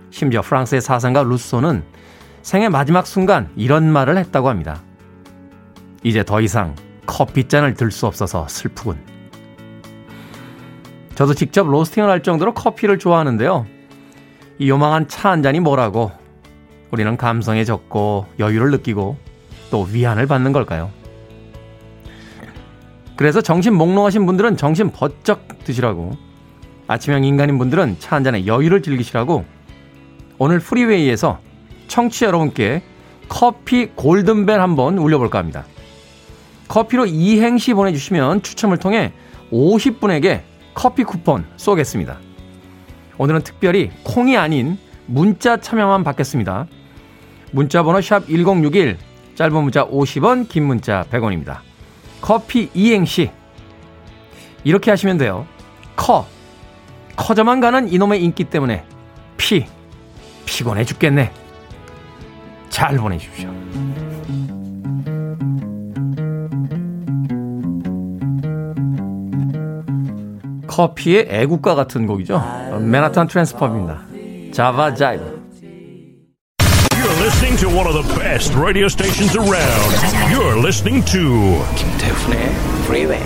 [0.09, 1.83] 심지어 프랑스의 사상가 루소는
[2.43, 4.81] 생의 마지막 순간 이런 말을 했다고 합니다.
[6.01, 6.73] 이제 더 이상
[7.07, 8.97] 커피잔을 들 수 없어서 슬프군.
[11.15, 13.65] 저도 직접 로스팅을 할 정도로 커피를 좋아하는데요.
[14.59, 16.13] 이 요망한 차 한 잔이 뭐라고
[16.91, 19.17] 우리는 감성에 젖고 여유를 느끼고
[19.71, 20.91] 또 위안을 받는 걸까요?
[23.15, 26.15] 그래서 정신 몽롱하신 분들은 정신 번쩍 드시라고
[26.87, 29.43] 아침형 인간인 분들은 차 한 잔에 여유를 즐기시라고
[30.37, 31.39] 오늘 프리웨이에서
[31.87, 32.83] 청취자 여러분께
[33.27, 35.65] 커피 골든벨 한번 울려볼까 합니다.
[36.67, 39.11] 커피로 이행시 보내주시면 추첨을 통해
[39.51, 40.41] 50분에게
[40.73, 42.19] 커피 쿠폰 쏘겠습니다.
[43.17, 46.67] 오늘은 특별히 콩이 아닌 문자 참여만 받겠습니다.
[47.51, 48.97] 문자 번호 샵 1061,
[49.35, 51.59] 짧은 문자 50원, 긴 문자 100원입니다.
[52.21, 53.31] 커피 이행시.
[54.63, 55.45] 이렇게 하시면 돼요.
[55.95, 56.25] 커.
[57.15, 58.83] 커져만 가는 이놈의 인기 때문에
[59.37, 59.65] 피.
[60.45, 61.31] 피곤해 죽겠네.
[62.69, 63.49] 잘 보내주십시오.
[70.67, 72.39] 커피의 애국가 같은 곡이죠.
[72.79, 74.01] 맨하탄 트랜스퍼입니다.
[74.53, 75.36] Java Jive.
[77.57, 79.91] Listening to one of the best radio stations around.
[80.29, 82.39] You're listening to 김태훈의
[82.83, 83.23] Freeway.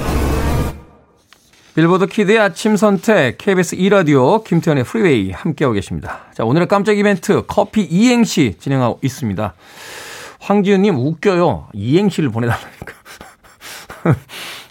[1.75, 6.21] 빌보드 키드의 아침 선택 KBS 2라디오 김태훈의 프리웨이 함께하고 계십니다.
[6.33, 9.53] 자, 오늘의 깜짝 이벤트 커피 이행시 진행하고 있습니다.
[10.39, 11.67] 황지은님 웃겨요.
[11.73, 12.93] 이행시를 보내달라니까.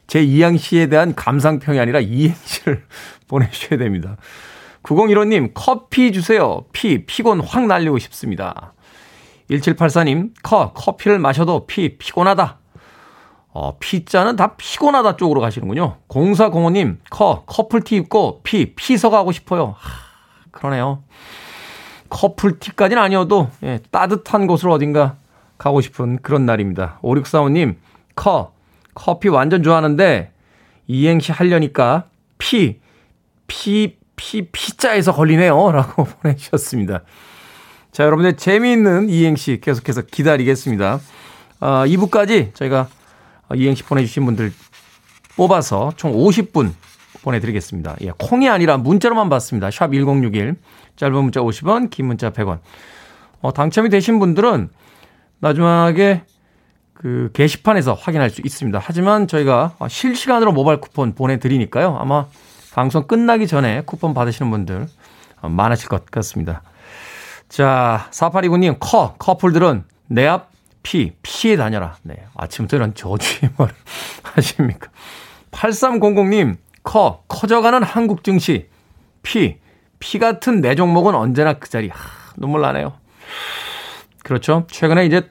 [0.07, 2.85] 제 이행시에 대한 감상평이 아니라 이행시를
[3.29, 4.17] 보내주셔야 됩니다.
[4.85, 6.65] 9015님 커피 주세요.
[6.73, 8.73] 피 피곤 확 날리고 싶습니다.
[9.51, 12.61] 1784님 커 커피를 마셔도 피 피곤하다.
[13.53, 15.97] 어, 피자는 다 피곤하다 쪽으로 가시는군요.
[16.09, 19.75] 0405님, 커, 커플티 입고 피, 피서 가고 싶어요.
[19.77, 19.91] 하,
[20.53, 21.03] 그러네요.
[22.11, 25.17] 커플티까지는 아니어도, 예, 따뜻한 곳으로 어딘가
[25.59, 27.01] 가고 싶은 그런 날입니다.
[27.03, 27.77] 5645님,
[28.15, 28.53] 커,
[28.95, 30.33] 커피 완전 좋아하는데,
[30.87, 32.05] 이행시 하려니까,
[32.39, 32.79] 피,
[33.47, 35.73] 피, 피, 피자에서 걸리네요.
[35.73, 37.03] 라고 보내주셨습니다.
[37.93, 41.01] 자, 여러분들 재미있는 이행시 계속해서 기다리겠습니다.
[41.59, 42.89] 아, 2부까지 저희가
[43.57, 44.53] 이행시 보내주신 분들
[45.37, 46.73] 뽑아서 총 50분
[47.23, 47.97] 보내드리겠습니다.
[48.03, 49.71] 예, 콩이 아니라 문자로만 받습니다.
[49.73, 50.55] 샵 1061,
[50.95, 52.61] 짧은 문자 50원, 긴 문자 100원.
[53.41, 54.69] 어, 당첨이 되신 분들은
[55.41, 56.23] 마지막에
[56.95, 58.79] 그 게시판에서 확인할 수 있습니다.
[58.81, 61.97] 하지만 저희가 실시간으로 모바일 쿠폰 보내드리니까요.
[61.99, 62.27] 아마
[62.73, 64.87] 방송 끝나기 전에 쿠폰 받으시는 분들
[65.43, 66.63] 많으실 것 같습니다.
[67.51, 70.51] 자, 4829님, 커, 커플들은 내 앞
[70.83, 71.97] 피, 피해 다녀라.
[72.03, 72.25] 네.
[72.35, 73.75] 아침부터 이런 저주의 말을
[74.23, 74.89] 하십니까?
[75.51, 78.69] 8300님, 커, 커져가는 한국 증시.
[79.23, 79.59] 피,
[79.99, 81.89] 피 같은 내 종목은 언제나 그 자리.
[81.89, 81.97] 하,
[82.37, 82.95] 눈물 나네요.
[84.23, 84.67] 그렇죠.
[84.71, 85.29] 최근에 이제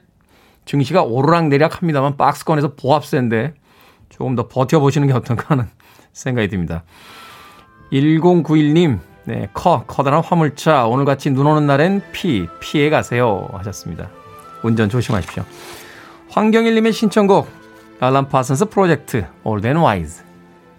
[0.66, 3.54] 증시가 오르락 내리락 합니다만 박스권에서 보합세인데
[4.10, 5.68] 조금 더 버텨보시는 게 어떤가 하는
[6.12, 6.84] 생각이 듭니다.
[7.92, 10.86] 1091님, 네, 커, 커다란 화물차.
[10.86, 13.48] 오늘같이 눈 오는 날엔 피, 피해 가세요.
[13.52, 14.08] 하셨습니다.
[14.62, 15.44] 운전 조심하십시오.
[16.30, 17.48] 황경일님의 신청곡,
[18.00, 20.24] 알람 파슨스 프로젝트, Old and Wise.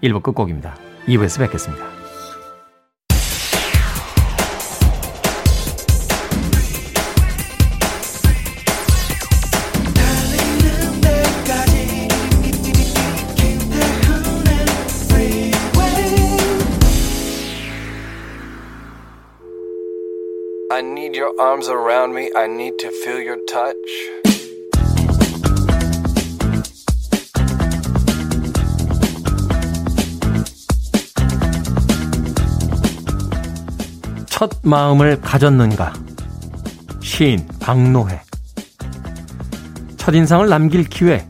[0.04, 0.76] 1부 끝곡입니다.
[1.08, 2.01] 2부에서 뵙겠습니다.
[21.40, 22.32] Arms around me.
[22.36, 23.76] I need to feel your touch.
[34.28, 35.94] 첫 마음을 가졌는가?
[37.02, 38.22] 시인 박노해.
[39.98, 41.28] 첫인상을 남길 기회,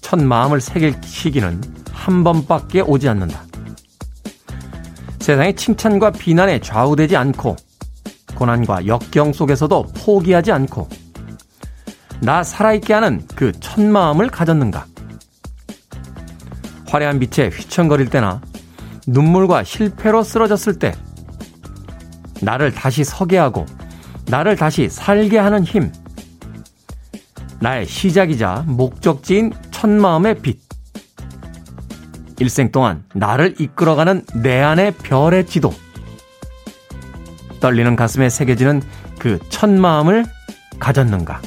[0.00, 3.42] 첫 마음을 새길 시기는 한 번밖에 오지 않는다.
[5.18, 7.56] 세상의 칭찬과 비난에 좌우되지 않고,
[8.36, 10.88] 고난과 역경 속에서도 포기하지 않고,
[12.20, 14.86] 나 살아있게 하는 그 첫 마음을 가졌는가?
[16.88, 18.40] 화려한 빛에 휘청거릴 때나,
[19.08, 20.94] 눈물과 실패로 쓰러졌을 때,
[22.40, 23.66] 나를 다시 서게 하고
[24.26, 25.90] 나를 다시 살게 하는 힘.
[27.60, 30.60] 나의 시작이자 목적지인 첫 마음의 빛.
[32.38, 35.72] 일생 동안 나를 이끌어가는 내 안의 별의 지도.
[37.60, 38.82] 떨리는 가슴에 새겨지는
[39.18, 40.24] 그 첫 마음을
[40.78, 41.40] 가졌는가.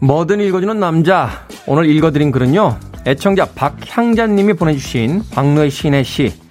[0.00, 1.46] 뭐든 읽어주는 남자.
[1.66, 2.78] 오늘 읽어드린 글은요.
[3.06, 6.48] 애청자 박향자님이 보내주신 박노의 시인의 시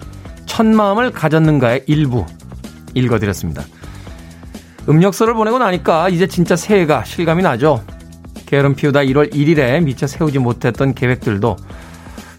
[0.48, 2.26] 첫 마음을 가졌는가의 일부
[2.94, 3.62] 읽어드렸습니다.
[4.88, 7.84] 음력서를 보내고 나니까 이제 진짜 새해가 실감이 나죠.
[8.46, 11.56] 게으름 피우다 1월 1일에 미처 세우지 못했던 계획들도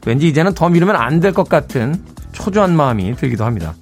[0.06, 3.76] 왠지 이제는 더 미루면 안 될 것 같은 초조한 마음이 들기도 합니다.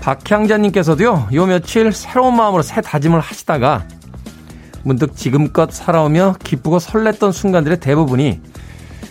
[0.00, 3.86] 박향자님께서도요, 요 며칠 새로운 마음으로 새 다짐을 하시다가
[4.84, 8.40] 문득 지금껏 살아오며 기쁘고 설렜던 순간들의 대부분이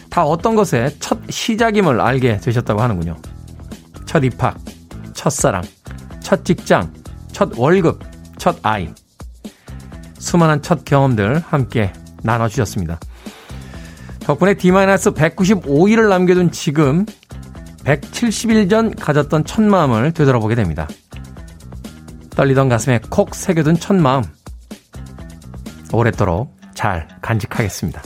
[0.09, 3.15] 다 어떤 것의 첫 시작임을 알게 되셨다고 하는군요.
[4.05, 4.57] 첫 입학,
[5.13, 5.63] 첫사랑,
[6.19, 6.93] 첫 직장,
[7.31, 7.99] 첫 월급,
[8.41, 8.91] 첫 아이.
[10.17, 12.99] 수많은 첫 경험들 함께 나눠주셨습니다.
[14.21, 17.05] 덕분에 D-195일을 남겨둔 지금
[17.83, 20.87] 170일 전 가졌던 첫 마음을 되돌아보게 됩니다.
[22.31, 24.23] 떨리던 가슴에 콕 새겨둔 첫 마음.
[25.93, 28.01] 오래도록 잘 간직하겠습니다.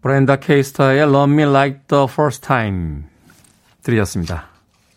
[0.00, 0.54] 브렌다 K.
[0.54, 3.04] 스타의 Love Me Like the First Time
[3.84, 4.48] 들으셨습니다.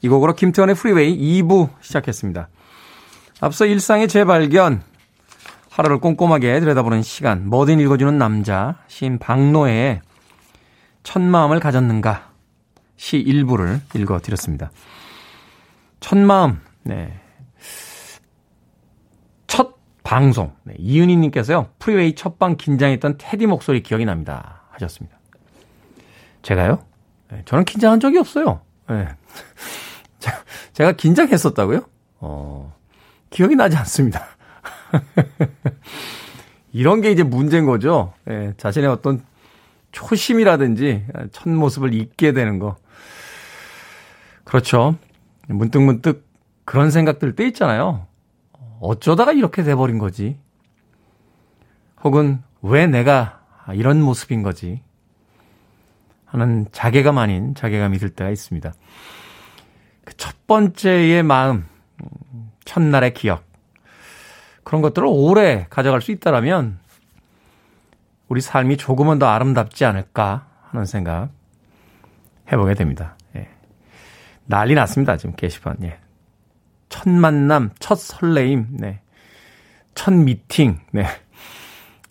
[0.02, 2.50] 이 곡으로 김태훈의 프리웨이 2부 시작했습니다.
[3.42, 4.82] 앞서 일상의 재발견,
[5.70, 10.02] 하루를 꼼꼼하게 들여다보는 시간, 뭐든 읽어주는 남자, 시인 박노해의
[11.04, 12.32] 첫 마음을 가졌는가
[12.96, 14.72] 시 일부를 읽어드렸습니다.
[16.00, 17.20] 첫 마음, 네.
[19.48, 20.76] 첫 방송, 네.
[20.78, 24.62] 이은희님께서요, 프리웨이 첫방 긴장했던 테디 목소리 기억이 납니다.
[24.72, 25.18] 하셨습니다.
[26.42, 26.86] 제가요?
[27.32, 28.62] 네, 저는 긴장한 적이 없어요.
[28.88, 29.10] 네.
[30.20, 30.44] 자,
[30.74, 31.82] 제가 긴장했었다고요?
[32.20, 32.75] 어,
[33.36, 34.26] 기억이 나지 않습니다.
[36.72, 38.14] 이런 게 이제 문제인 거죠.
[38.30, 39.26] 예, 자신의 어떤
[39.92, 42.78] 초심이라든지 첫 모습을 잊게 되는 거.
[44.46, 44.96] 그렇죠.
[45.48, 46.26] 문득 문득
[46.64, 48.08] 그런 생각들 때 있잖아요.
[48.80, 50.40] 어쩌다가 이렇게 돼버린 거지?
[52.06, 53.42] 혹은 왜 내가
[53.74, 54.82] 이런 모습인 거지?
[56.24, 58.74] 하는 자괴감 아닌 자괴감이 들 때가 있습니다.
[60.06, 60.14] 그
[60.46, 61.66] 첫 번째의 마음,
[62.66, 63.46] 첫날의 기억.
[64.64, 66.80] 그런 것들을 오래 가져갈 수 있다라면
[68.28, 71.30] 우리 삶이 조금은 더 아름답지 않을까 하는 생각
[72.52, 73.16] 해보게 됩니다.
[73.36, 73.48] 예.
[74.46, 75.18] 난리 났습니다.
[75.18, 75.78] 지금 게시판.
[75.84, 76.00] 예.
[76.90, 79.02] 첫 만남, 첫 설레임, 네.
[79.94, 81.06] 첫 미팅, 네.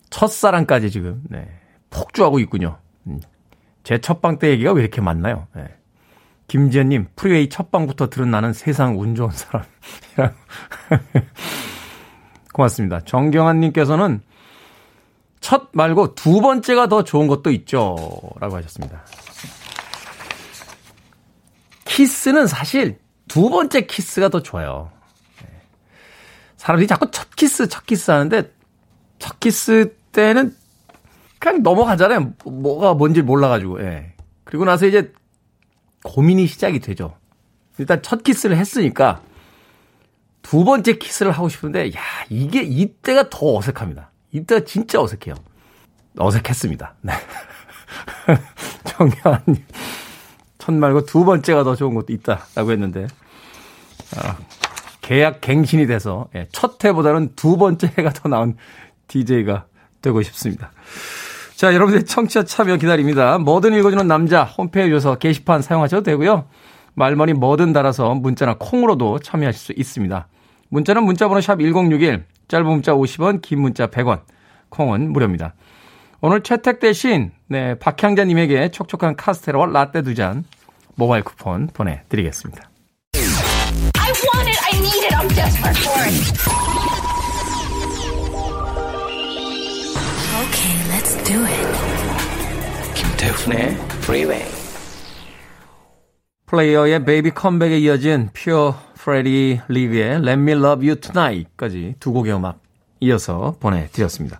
[0.09, 1.47] 첫 사랑까지 지금, 네.
[1.89, 2.77] 폭주하고 있군요.
[3.07, 3.19] 음.
[3.83, 5.47] 제 첫방 때 얘기가 왜 이렇게 많나요?
[5.57, 5.67] 예.
[6.47, 10.35] 김지현님, 프리웨이 첫 방부터 들은 나는 세상 운 좋은 사람이라고.
[12.53, 13.01] 고맙습니다.
[13.01, 14.21] 정경환님께서는
[15.41, 17.95] 첫 말고 두 번째가 더 좋은 것도 있죠.
[18.39, 19.03] 라고 하셨습니다.
[21.85, 24.91] 키스는 사실 두 번째 키스가 더 좋아요.
[25.43, 25.47] 예.
[26.57, 28.51] 사람들이 자꾸 첫 키스, 첫 키스 하는데
[29.19, 30.55] 첫 키스 때는
[31.39, 32.33] 그냥 넘어가잖아요.
[32.45, 33.81] 뭐가 뭔지 몰라가지고.
[33.81, 34.13] 예.
[34.43, 35.11] 그리고 나서 이제
[36.05, 37.17] 고민이 시작이 되죠.
[37.77, 39.21] 일단 첫 키스를 했으니까
[40.41, 44.11] 두 번째 키스를 하고 싶은데, 야, 이게 이때가 더 어색합니다.
[44.31, 45.35] 이때가 진짜 어색해요.
[46.17, 46.93] 어색했습니다.
[47.01, 47.13] 네.
[48.85, 49.65] 정현님.
[50.59, 53.07] 첫 말고 두 번째가 더 좋은 것도 있다라고 했는데,
[54.15, 54.37] 아,
[55.01, 58.55] 계약 갱신이 돼서 예, 첫 해보다는 두 번째 해가 더 나은
[59.07, 59.65] DJ가
[60.01, 60.71] 되고 싶습니다.
[61.55, 63.37] 자, 여러분들의 청취자 참여 기다립니다.
[63.37, 66.45] 뭐든 읽어주는 남자 홈페이지 에서 게시판 사용하셔도 되고요.
[66.95, 70.27] 말머리 뭐든 달아서 문자나 콩으로도 참여하실 수 있습니다.
[70.69, 74.21] 문자는 문자번호 샵 1061, 짧은 문자 50원, 긴 문자 100원,
[74.69, 75.53] 콩은 무료입니다.
[76.21, 80.43] 오늘 채택 대신 네, 박향자님에게 촉촉한 카스테라와 라떼 두 잔
[80.95, 82.69] 모바일 쿠폰 보내드리겠습니다.
[83.13, 84.59] I want it.
[84.63, 85.15] I need it.
[85.15, 86.84] I'm desperate for it.
[91.25, 92.93] Do it.
[92.93, 93.69] 김태훈의
[94.03, 94.45] Freeway.
[96.45, 102.33] Player의 Baby Come Back에 이어진 Pure Prairie League의 Let Me Love You Tonight까지 두 곡의
[102.35, 102.59] 음악
[102.99, 104.39] 이어서 보내드렸습니다.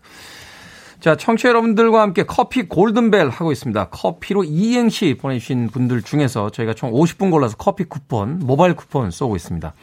[0.99, 3.89] 자, 청취자 여러분들과 함께 커피 골든벨 하고 있습니다.
[3.89, 9.73] 커피로 이행시 보내주신 분들 중에서 저희가 총 50분 골라서 커피 쿠폰, 모바일 쿠폰 쏘고 있습니다.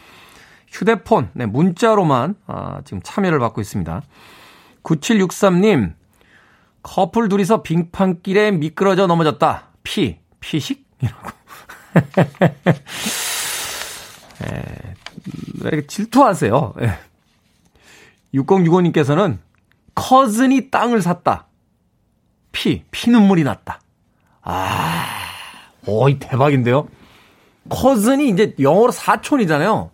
[0.69, 4.03] 휴대폰, 네, 문자로만 아, 지금 참여를 받고 있습니다.
[4.85, 5.95] 9763님,
[6.83, 9.69] 커플 둘이서 빙판길에 미끄러져 넘어졌다.
[9.83, 10.87] 피, 피식?
[11.01, 11.31] 이라고.
[14.43, 14.83] 에,
[15.63, 16.75] 왜 이렇게 질투하세요?
[16.81, 16.99] 예.
[18.35, 19.39] 6065님께서는
[19.95, 21.47] 커즌이 땅을 샀다.
[22.51, 23.81] 피, 피눈물이 났다.
[24.43, 25.07] 아,
[25.87, 26.89] 오이 대박인데요?
[27.69, 29.91] 커즌이 이제 영어로 사촌이잖아요.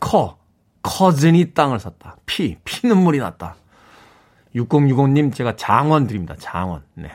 [0.00, 0.36] 커,
[0.82, 2.16] 커즌이 땅을 샀다.
[2.26, 3.56] 피, 피눈물이 났다.
[4.54, 6.34] 6065님 제가 장원 드립니다.
[6.38, 6.82] 장원.
[6.94, 7.10] 네.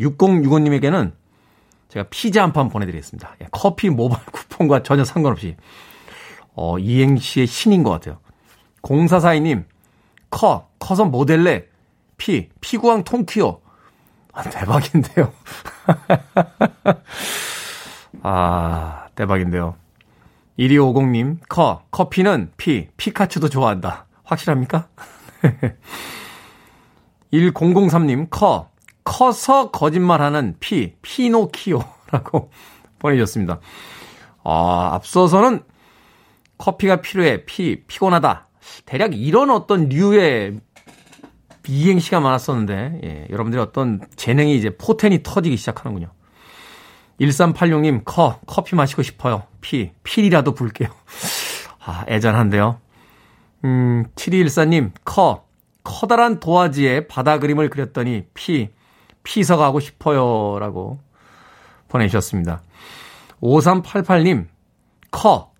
[0.00, 1.12] 6065님에게는
[1.88, 3.36] 제가 피자 한 판 보내드리겠습니다.
[3.42, 5.56] 예, 커피 모바일 쿠폰과 전혀 상관없이
[6.54, 8.18] 어, 이행시의 신인 것 같아요.
[8.82, 9.64] 0442님
[10.30, 11.68] 커, 커서 모델레
[12.16, 13.60] 피, 피구왕 통키오
[14.32, 15.32] 아, 대박인데요.
[18.22, 19.76] 아, 대박인데요.
[20.58, 24.06] 1250님, 커, 커피는 피, 피카츄도 좋아한다.
[24.24, 24.88] 확실합니까?
[27.32, 28.70] 1003님, 커,
[29.04, 32.50] 커서 거짓말하는 피, 피노키오라고
[32.98, 33.60] 보내주셨습니다.
[34.44, 35.62] 아, 앞서서는
[36.58, 38.48] 커피가 필요해, 피, 피곤하다.
[38.86, 40.60] 대략 이런 어떤 류의
[41.66, 46.12] 이행시가 많았었는데, 예, 여러분들의 어떤 재능이 이제 포텐이 터지기 시작하는군요.
[47.20, 49.44] 1386님, 커, 커피 마시고 싶어요.
[49.60, 50.88] 피, 필이라도 불게요.
[51.84, 52.80] 아, 애잔한데요.
[53.64, 55.44] 음, 7214님, 커,
[55.84, 58.70] 커다란 도화지에 바다 그림을 그렸더니 피,
[59.22, 60.58] 피서 가고 싶어요.
[60.58, 61.00] 라고
[61.88, 62.62] 보내주셨습니다.
[63.42, 64.46] 5388님,
[65.10, 65.52] 커,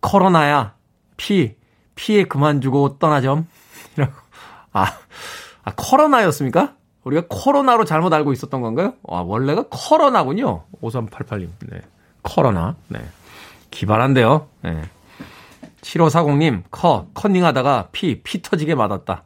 [0.00, 0.74] 코로나야,
[1.16, 1.56] 피,
[1.94, 3.46] 피해 그만 주고 떠나점.
[3.96, 4.12] 이라고.
[4.72, 4.86] 아,
[5.64, 6.74] 아, 코로나였습니까?
[7.04, 8.94] 우리가 코로나로 잘못 알고 있었던 건가요?
[9.08, 10.64] 아, 원래가 코로나군요.
[10.82, 11.48] 5388님.
[11.68, 11.80] 네.
[12.22, 12.76] 코로나.
[12.88, 13.00] 네.
[13.70, 14.46] 기발한데요.
[14.62, 14.82] 네.
[15.82, 19.24] 7540님, 커, 컨닝 하다가 피, 피 터지게 맞았다.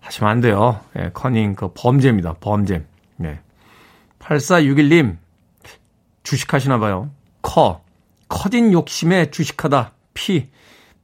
[0.00, 0.80] 하시면 안 돼요.
[0.98, 2.34] 예, 커닝, 그 범죄입니다.
[2.40, 2.84] 범죄.
[3.16, 3.40] 네.
[4.20, 5.16] 8461님,
[6.22, 7.10] 주식하시나 봐요.
[7.42, 7.82] 커,
[8.28, 9.92] 커진 욕심에 주식하다.
[10.14, 10.50] 피,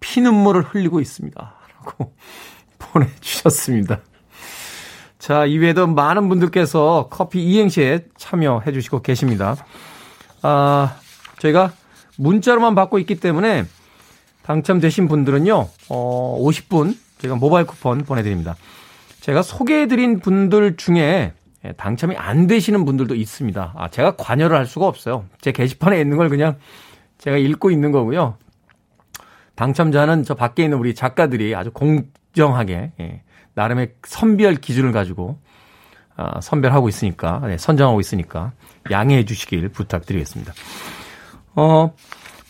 [0.00, 1.54] 피 눈물을 흘리고 있습니다.
[1.76, 2.14] 라고
[2.78, 4.00] 보내주셨습니다.
[5.18, 9.54] 자, 이외에도 많은 분들께서 커피 이행시에 참여해 주시고 계십니다.
[10.42, 10.96] 아,
[11.38, 11.72] 저희가
[12.18, 13.66] 문자로만 받고 있기 때문에
[14.42, 18.56] 당첨되신 분들은요, 어, 50분 제가 모바일 쿠폰 보내드립니다.
[19.20, 21.32] 제가 소개해드린 분들 중에
[21.76, 23.74] 당첨이 안 되시는 분들도 있습니다.
[23.76, 25.26] 아, 제가 관여를 할 수가 없어요.
[25.40, 26.56] 제 게시판에 있는 걸 그냥
[27.18, 28.36] 제가 읽고 있는 거고요.
[29.54, 33.22] 당첨자는 저 밖에 있는 우리 작가들이 아주 공정하게, 예,
[33.54, 35.38] 나름의 선별 기준을 가지고,
[36.16, 38.52] 아, 선별하고 있으니까, 네, 선정하고 있으니까
[38.90, 40.52] 양해해 주시길 부탁드리겠습니다.
[41.54, 41.94] 어,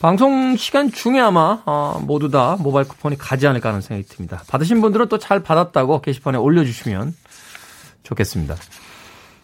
[0.02, 4.42] 방송 시간 중에 아마 어, 모두 다 모바일 쿠폰이 가지 않을까 하는 생각이 듭니다.
[4.48, 7.14] 받으신 분들은 또 잘 받았다고 게시판에 올려주시면
[8.02, 8.56] 좋겠습니다.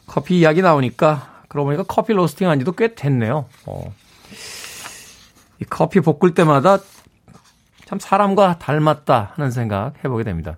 [0.09, 3.47] 커피 이야기 나오니까 그러고 보니까 커피 로스팅 한 지도 꽤 됐네요.
[3.67, 3.95] 어.
[5.61, 6.79] 이 커피 볶을 때마다
[7.85, 10.57] 참 사람과 닮았다 하는 생각 해보게 됩니다.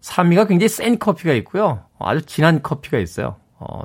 [0.00, 1.84] 산미가 굉장히 센 커피가 있고요.
[1.98, 3.36] 아주 진한 커피가 있어요.
[3.58, 3.82] 어,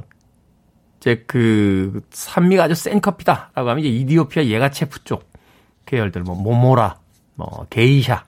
[0.99, 5.29] 이제 그 산미가 아주 센 커피다라고 하면 이제 이디오피아 예가체프 쪽
[5.85, 6.97] 계열들 뭐 모모라,
[7.35, 8.23] 뭐 게이샤,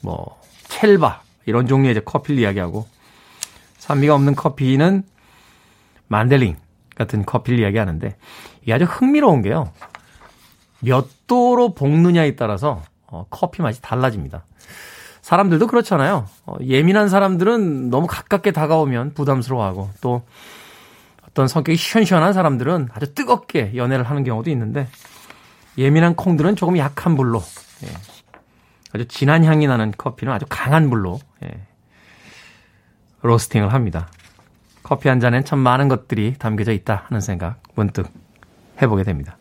[0.00, 2.86] 뭐 첼바 이런 종류의 이제 커피를 이야기하고
[3.78, 5.02] 산미가 없는 커피는
[6.08, 6.56] 만델링
[6.94, 8.16] 같은 커피를 이야기하는데
[8.62, 9.72] 이게 아주 흥미로운 게요.
[10.80, 14.44] 몇 도로 볶느냐에 따라서 어, 커피 맛이 달라집니다.
[15.20, 16.26] 사람들도 그렇잖아요.
[16.46, 20.22] 어, 예민한 사람들은 너무 가깝게 다가오면 부담스러워하고 또
[21.32, 24.86] 어떤 성격이 시원시원한 사람들은 아주 뜨겁게 연애를 하는 경우도 있는데
[25.78, 27.42] 예민한 콩들은 조금 약한 불로
[27.84, 27.88] 예,
[28.92, 31.66] 아주 진한 향이 나는 커피는 아주 강한 불로 예,
[33.22, 34.08] 로스팅을 합니다.
[34.82, 38.10] 커피 한 잔엔 참 많은 것들이 담겨져 있다 하는 생각 문득
[38.82, 39.38] 해보게 됩니다.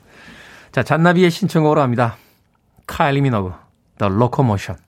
[0.72, 2.16] 자, 잔나비의 신청곡으로 합니다.
[2.88, 3.52] 카일리 미너그,
[3.98, 4.82] The Locomotion.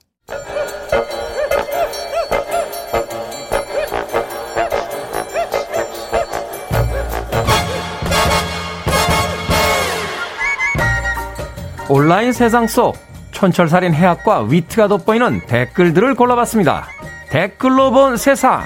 [11.88, 12.96] 온라인 세상 속
[13.30, 16.86] 촌철살인 해학과 위트가 돋보이는 댓글들을 골라봤습니다.
[17.28, 18.62] 댓글로 본 세상.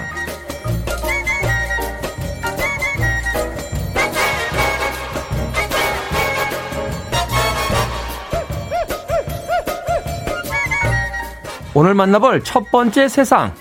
[11.74, 13.52] 오늘 만나볼 첫 번째 세상.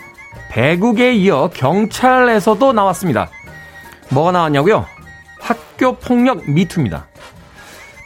[0.49, 3.29] 배국에 이어 경찰에서도 나왔습니다.
[4.09, 4.85] 뭐가 나왔냐고요?
[5.39, 7.06] 학교 폭력 미투입니다.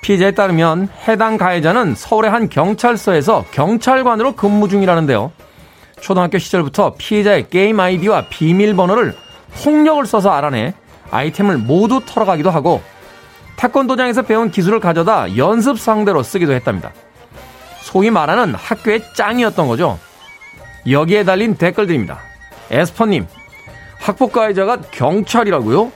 [0.01, 5.31] 피해자에 따르면 해당 가해자는 서울의 한 경찰서에서 경찰관으로 근무 중이라는데요.
[5.99, 9.15] 초등학교 시절부터 피해자의 게임 아이디와 비밀번호를
[9.63, 10.73] 폭력을 써서 알아내
[11.11, 12.81] 아이템을 모두 털어가기도 하고
[13.57, 16.91] 태권도장에서 배운 기술을 가져다 연습 상대로 쓰기도 했답니다.
[17.81, 19.99] 소위 말하는 학교의 짱이었던 거죠.
[20.89, 22.19] 여기에 달린 댓글들입니다.
[22.71, 23.27] 에스퍼님,
[23.99, 25.91] 학폭 가해자가 경찰이라고요?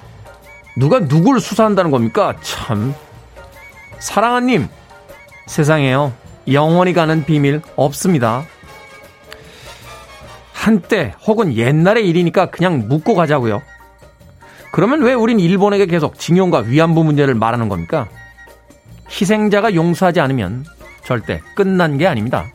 [0.78, 2.36] 누가 누굴 수사한다는 겁니까?
[2.42, 2.94] 참.
[4.00, 4.68] 사랑아님,
[5.48, 6.14] 세상에요.
[6.52, 8.46] 영원히 가는 비밀 없습니다.
[10.54, 13.62] 한때 혹은 옛날의 일이니까 그냥 묻고 가자고요.
[14.72, 18.08] 그러면 왜 우린 일본에게 계속 징용과 위안부 문제를 말하는 겁니까?
[19.10, 20.66] 희생자가 용서하지 않으면
[21.04, 22.46] 절대 끝난 게 아닙니다.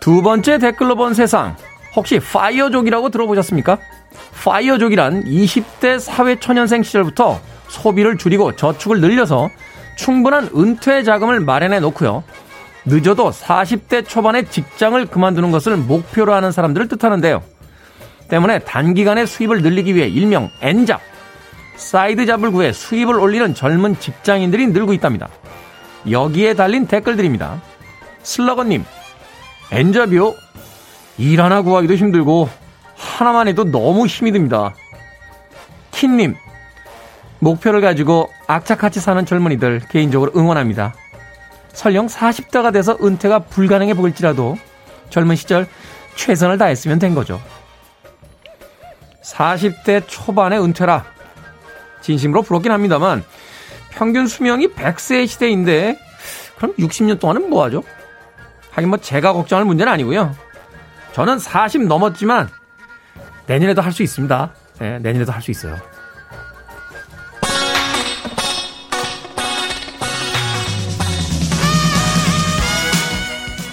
[0.00, 1.56] 두 번째 댓글로 본 세상.
[1.96, 3.78] 혹시 파이어족이라고 들어보셨습니까?
[4.42, 9.50] 파이어족이란 20대 사회초년생 시절부터 소비를 줄이고 저축을 늘려서
[9.96, 12.24] 충분한 은퇴 자금을 마련해 놓고요.
[12.84, 17.42] 늦어도 40대 초반에 직장을 그만두는 것을 목표로 하는 사람들을 뜻하는데요.
[18.28, 21.00] 때문에 단기간에 수입을 늘리기 위해 일명 N잡,
[21.76, 25.28] side job을 구해 수입을 올리는 젊은 직장인들이 늘고 있답니다.
[26.10, 27.62] 여기에 달린 댓글들입니다.
[28.22, 28.84] 슬러건님,
[29.70, 30.34] N잡이요?
[31.18, 32.48] 일 하나 구하기도 힘들고
[32.96, 34.74] 하나만 해도 너무 힘이 듭니다.
[35.92, 36.36] 킨님,
[37.38, 40.94] 목표를 가지고 악착같이 사는 젊은이들 개인적으로 응원합니다.
[41.72, 44.56] 설령 40대가 돼서 은퇴가 불가능해 보일지라도
[45.10, 45.66] 젊은 시절
[46.16, 47.40] 최선을 다했으면 된 거죠.
[49.22, 51.04] 40대 초반의 은퇴라
[52.02, 53.24] 진심으로 부럽긴 합니다만
[53.90, 55.98] 평균 수명이 100세의 시대인데
[56.56, 57.82] 그럼 60년 동안은 뭐 하죠?
[58.70, 60.34] 하긴 뭐 제가 걱정할 문제는 아니고요.
[61.14, 62.48] 저는 40 넘었지만
[63.46, 64.50] 내년에도 할 수 있습니다.
[64.80, 65.76] 네, 내년에도 할 수 있어요.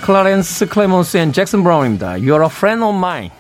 [0.02, 2.14] 클라렌스 클레몬스 앤 잭슨 브라운입니다.
[2.14, 3.32] You're a friend of mine.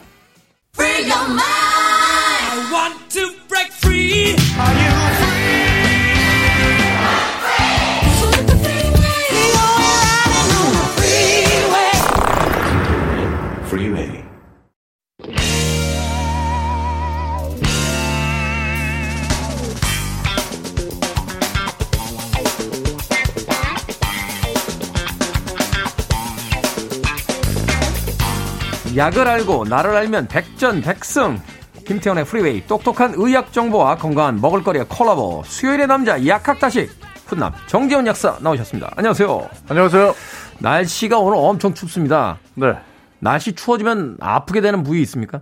[28.97, 31.39] 약을 알고 나를 알면 백전백승.
[31.85, 36.89] 김태현의 프리웨이 똑똑한 의학 정보와 건강한 먹을거리의 콜라보 수요일의 남자 약학다식
[37.25, 38.91] 훈남 정재훈 약사 나오셨습니다.
[38.97, 39.49] 안녕하세요.
[39.69, 40.13] 안녕하세요.
[40.59, 42.37] 날씨가 오늘 엄청 춥습니다.
[42.55, 42.90] 네.
[43.21, 45.41] 날씨 추워지면 아프게 되는 부위 있습니까?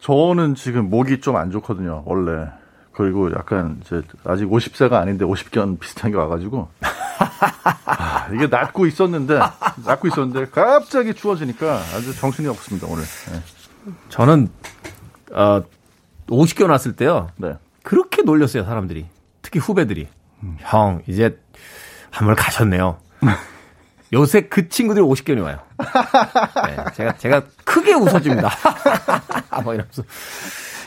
[0.00, 2.48] 저는 지금 목이 좀 안 좋거든요, 원래.
[2.92, 9.38] 그리고 약간 이제 아직 50세가 아닌데 50견 비슷한 게 와가지고 아, 아, 이게 낫고 있었는데,
[9.86, 13.04] 낫고 있었는데, 갑자기 추워지니까 아주 정신이 없습니다, 오늘.
[13.30, 13.40] 네.
[14.08, 14.48] 저는
[15.32, 15.62] 어
[16.26, 17.28] 50개월 났을 때요.
[17.36, 17.54] 네.
[17.82, 19.06] 그렇게 놀렸어요, 사람들이.
[19.40, 20.08] 특히 후배들이.
[20.58, 21.38] 형, 이제
[22.10, 22.98] 한번 가셨네요.
[24.12, 25.58] 요새 그 친구들이 50개월이 와요.
[26.66, 28.50] 네, 제가, 제가 크게 웃어줍니다.
[29.64, 30.02] 뭐 이러면서.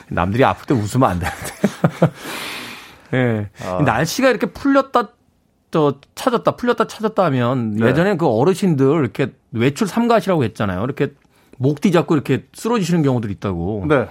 [0.09, 2.11] 남들이 아플 때 웃으면 안 되는데.
[3.13, 3.49] 예.
[3.84, 5.09] 날씨가 이렇게 풀렸다,
[5.71, 7.88] 저, 찾았다, 풀렸다, 찾았다 하면 네.
[7.88, 10.84] 예전에 그 어르신들 이렇게 외출 삼가시라고 했잖아요.
[10.84, 11.13] 이렇게
[11.57, 13.86] 목 뒤 잡고 이렇게 쓰러지시는 경우들이 있다고.
[13.89, 14.07] 네.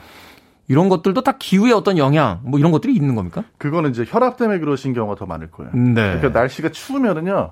[0.66, 3.44] 이런 것들도 다 기후의 어떤 영향, 뭐 이런 것들이 있는 겁니까?
[3.58, 5.70] 그거는 이제 혈압 때문에 그러신 경우가 더 많을 거예요.
[5.74, 6.18] 네.
[6.18, 7.50] 그러니까 날씨가 추우면은요,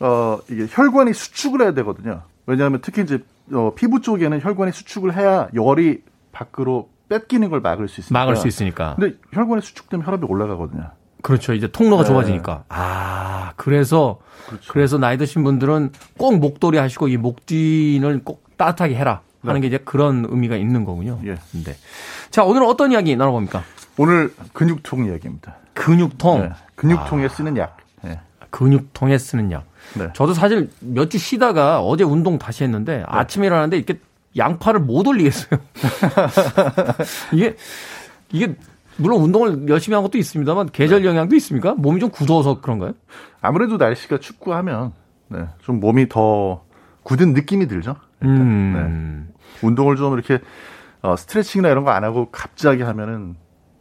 [0.00, 2.22] 어, 이게 혈관이 수축을 해야 되거든요.
[2.46, 3.22] 왜냐하면 특히 이제,
[3.52, 8.18] 어, 피부 쪽에는 혈관이 수축을 해야 열이 밖으로 뺏기는 걸 막을 수 있으니까.
[8.20, 8.96] 막을 수 있으니까.
[8.98, 10.90] 근데 혈관이 수축되면 혈압이 올라가거든요.
[11.22, 11.52] 그렇죠.
[11.52, 12.08] 이제 통로가 네.
[12.08, 12.64] 좁아지니까.
[12.68, 14.18] 아, 그래서
[14.68, 19.66] 그래서 나이 드신 분들은 꼭 목도리 하시고 이 목 뒤는 꼭 따뜻하게 해라 하는 게
[19.66, 21.18] 이제 그런 의미가 있는 거군요.
[21.24, 21.34] 예.
[21.64, 21.74] 네.
[22.30, 23.62] 자, 오늘은 어떤 이야기 나눠 봅니까?
[23.96, 25.56] 오늘 근육통 이야기입니다.
[25.74, 26.40] 근육통.
[26.42, 26.50] 네.
[26.76, 27.76] 근육통에 쓰는 약.
[28.50, 28.58] 네.
[28.58, 29.64] 근육통에 쓰는 약.
[29.96, 30.08] 네.
[30.14, 33.98] 저도 사실 몇 주 쉬다가 어제 운동 다시 했는데 아침에 일어났는데 이렇게
[34.36, 35.58] 양팔을 못 올리겠어요.
[37.32, 37.56] 이게
[38.30, 38.54] 이게
[38.96, 41.74] 물론 운동을 열심히 한 것도 있습니다만 계절 영향도 있습니까?
[41.74, 42.92] 몸이 좀 굳어서 그런가요?
[43.40, 44.92] 아무래도 날씨가 춥고 하면,
[45.28, 46.64] 네, 좀 몸이 더
[47.04, 47.94] 굳은 느낌이 들죠.
[48.20, 48.40] 일단.
[48.40, 49.28] 음.
[49.62, 49.66] 네.
[49.66, 50.40] 운동을 좀 이렇게,
[51.00, 53.36] 어, 스트레칭이나 이런 거 안 하고 갑자기 하면은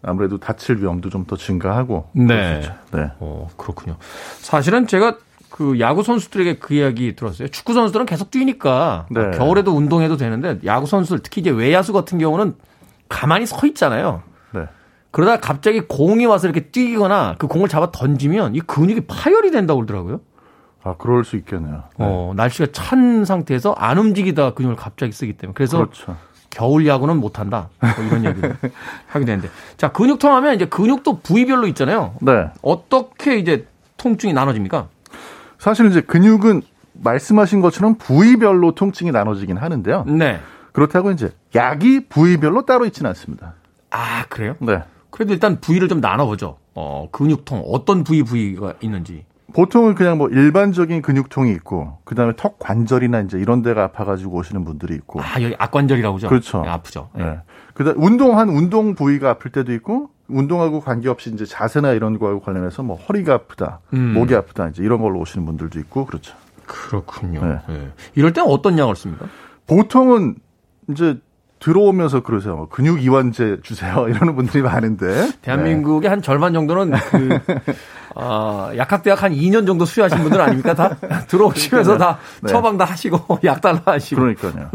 [0.07, 2.09] 아무래도 다칠 위험도 좀 더 증가하고.
[2.13, 2.61] 네.
[2.93, 3.11] 네.
[3.19, 3.97] 어, 그렇군요.
[4.39, 5.17] 사실은 제가
[5.49, 7.49] 그 야구 선수들에게 그 이야기 들었어요.
[7.49, 9.31] 축구 선수들은 계속 뛰니까 네.
[9.37, 12.55] 겨울에도 운동해도 되는데 야구 선수들 특히 이제 외야수 같은 경우는
[13.09, 14.21] 가만히 서 있잖아요.
[14.53, 14.67] 네.
[15.11, 20.21] 그러다 갑자기 공이 와서 이렇게 뛰거나 그 공을 잡아 던지면 이 근육이 파열이 된다고 그러더라고요.
[20.83, 21.83] 아, 그럴 수 있겠네요.
[21.97, 22.05] 네.
[22.07, 25.53] 어, 날씨가 찬 상태에서 안 움직이다가 근육을 갑자기 쓰기 때문에.
[25.55, 26.15] 그래서 그렇죠.
[26.49, 27.69] 겨울 야구는 못 한다.
[27.79, 28.55] 뭐 이런 얘기를
[29.07, 29.49] 하게 되는데.
[29.77, 32.15] 자, 근육통 하면 이제 근육도 부위별로 있잖아요.
[32.21, 32.49] 네.
[32.61, 33.67] 어떻게 이제
[33.97, 34.87] 통증이 나눠집니까?
[35.59, 36.61] 사실 이제 근육은
[36.93, 40.05] 말씀하신 것처럼 부위별로 통증이 나눠지긴 하는데요.
[40.07, 40.39] 네.
[40.71, 43.53] 그렇다고 이제 약이 부위별로 따로 있지는 않습니다.
[43.89, 44.55] 아, 그래요?
[44.59, 44.83] 네.
[45.09, 46.57] 그래도 일단 부위를 좀 나눠보죠.
[46.75, 47.63] 어, 근육통.
[47.67, 49.25] 어떤 부위 부위가 있는지.
[49.57, 54.63] 보통은 그냥 뭐 일반적인 근육통이 있고, 그 다음에 턱 관절이나 이제 이런 데가 아파가지고 오시는
[54.63, 55.19] 분들이 있고.
[55.19, 56.29] 아, 여기 악관절이라고 그러죠?
[56.29, 56.61] 그렇죠.
[56.61, 57.09] 네, 아프죠.
[57.15, 57.23] 네.
[57.23, 57.39] 네.
[57.73, 62.83] 그 다음 운동한 운동 부위가 아플 때도 있고, 운동하고 관계없이 이제 자세나 이런 거하고 관련해서
[62.83, 64.13] 뭐 허리가 아프다, 음.
[64.13, 66.35] 목이 아프다, 이제 이런 걸로 오시는 분들도 있고, 그렇죠.
[66.67, 67.43] 그렇군요.
[67.43, 67.59] 네.
[67.67, 67.91] 네.
[68.13, 69.25] 이럴 때는 어떤 약을 씁니까?
[69.65, 70.35] 보통은
[70.91, 71.19] 이제
[71.59, 72.55] 들어오면서 그러세요.
[72.55, 74.05] 뭐 근육 이완제 주세요.
[74.09, 75.31] 이러는 분들이 많은데.
[75.41, 77.39] 대한민국의 한 절반 정도는 그,
[78.19, 80.73] 어, 약학대학 한 2년 정도 수료하신 분들 아닙니까?
[80.73, 80.95] 다
[81.27, 82.49] 들어오시면서 다 네.
[82.51, 83.91] 처방 다 하시고 약 달라 네.
[83.91, 84.19] 하시고.
[84.21, 84.71] 그러니까요.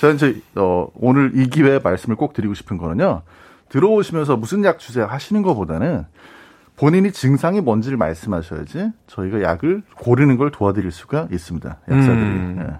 [0.00, 3.22] 저는 이제 어, 오늘 이 기회에 말씀을 꼭 드리고 싶은 거는요.
[3.70, 6.04] 들어오시면서 무슨 약 주세요 하시는 것보다는
[6.76, 11.68] 본인이 증상이 뭔지를 말씀하셔야지 저희가 약을 고르는 걸 도와드릴 수가 있습니다.
[11.90, 12.14] 약사들이.
[12.14, 12.56] 음.
[12.60, 12.76] 예.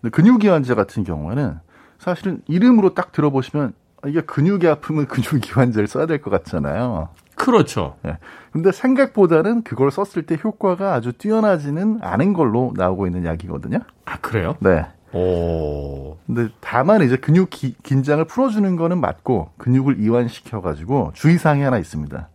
[0.00, 1.60] 근데 근육이완제 같은 경우에는
[1.98, 7.10] 사실은 이름으로 딱 들어보시면 아, 이게 근육이 아프면 근육이완제를 써야 될 것 같잖아요.
[7.34, 7.96] 그렇죠.
[8.06, 8.18] 예.
[8.52, 13.78] 근데 생각보다는 그걸 썼을 때 효과가 아주 뛰어나지는 않은 걸로 나오고 있는 약이거든요.
[14.04, 14.56] 아, 그래요?
[14.60, 14.84] 네.
[15.12, 16.16] 오.
[16.26, 22.28] 근데 다만 이제 근육 기- 긴장을 풀어주는 거는 맞고 근육을 이완시켜가지고 주의사항이 하나 있습니다.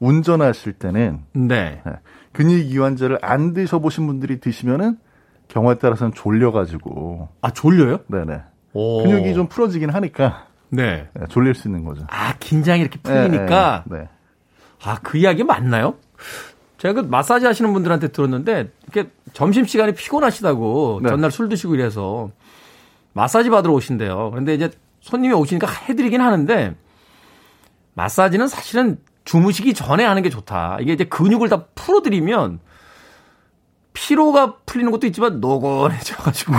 [0.00, 1.80] 운전하실 때는 네.
[1.86, 1.92] 예,
[2.32, 4.98] 근육 이완제를 안 드셔보신 분들이 드시면은
[5.48, 8.00] 경우에 따라서는 졸려가지고 아, 졸려요?
[8.08, 8.40] 네네
[8.72, 9.02] 오.
[9.04, 11.08] 근육이 좀 풀어지긴 하니까 네.
[11.20, 12.04] 예, 졸릴 수 있는 거죠.
[12.10, 13.84] 아, 긴장이 이렇게 풀리니까.
[13.90, 14.08] 예, 예, 네.
[14.84, 15.94] 아, 그 이야기 맞나요?
[16.78, 21.08] 제가 그 마사지 하시는 분들한테 들었는데, 이렇게 점심 시간에 피곤하시다고 네.
[21.08, 22.30] 전날 술 드시고 이래서
[23.12, 24.30] 마사지 받으러 오신대요.
[24.30, 24.70] 그런데 이제
[25.00, 26.74] 손님이 오시니까 해드리긴 하는데,
[27.94, 30.78] 마사지는 사실은 주무시기 전에 하는 게 좋다.
[30.80, 32.60] 이게 이제 근육을 다 풀어드리면,
[33.94, 36.52] 피로가 풀리는 것도 있지만 노곤해져가지고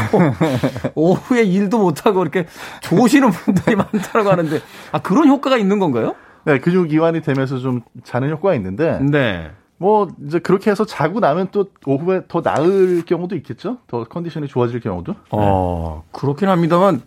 [0.96, 2.48] 오후에 일도 못하고 이렇게
[2.82, 4.62] 조시는 분들이 많다고 하는데
[4.94, 6.16] 아 그런 효과가 있는 건가요?
[6.46, 9.52] 네, 근육 이완이 되면서 좀 자는 효과가 있는데 네.
[9.78, 13.80] 뭐 이제 그렇게 해서 자고 나면 또 오후에 더 나을 경우도 있겠죠.
[13.88, 15.16] 더 컨디션이 좋아질 경우도.
[15.32, 17.02] 어, 그렇긴 합니다만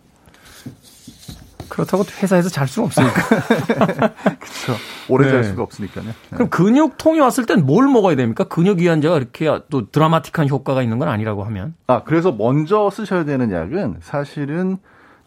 [1.68, 3.14] 그렇다고 회사에서 잘 수는 없으니까.
[4.38, 4.74] 그렇죠.
[5.08, 5.30] 오래 네.
[5.32, 6.04] 잘 수가 없으니까요.
[6.04, 6.12] 네.
[6.30, 8.44] 그럼 근육통이 왔을 땐 뭘 먹어야 됩니까?
[8.44, 11.74] 근육 이완제가 이렇게 또 드라마틱한 효과가 있는 건 아니라고 하면.
[11.86, 14.78] 아, 그래서 먼저 쓰셔야 되는 약은 사실은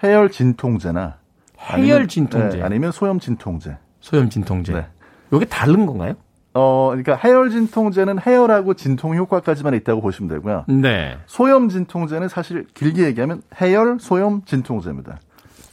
[0.03, 1.15] 해열 진통제나
[1.59, 3.77] 해열 진통제, 아니면, 네, 아니면 소염 진통제.
[4.01, 4.73] 소염 진통제.
[4.73, 4.87] 네.
[5.31, 6.15] 요게 다른 건가요?
[6.53, 10.65] 어, 그러니까 해열 진통제는 해열하고 진통 효과까지만 있다고 보시면 되고요.
[10.67, 11.17] 네.
[11.25, 15.19] 소염 진통제는 사실 길게 얘기하면 해열 소염 진통제입니다.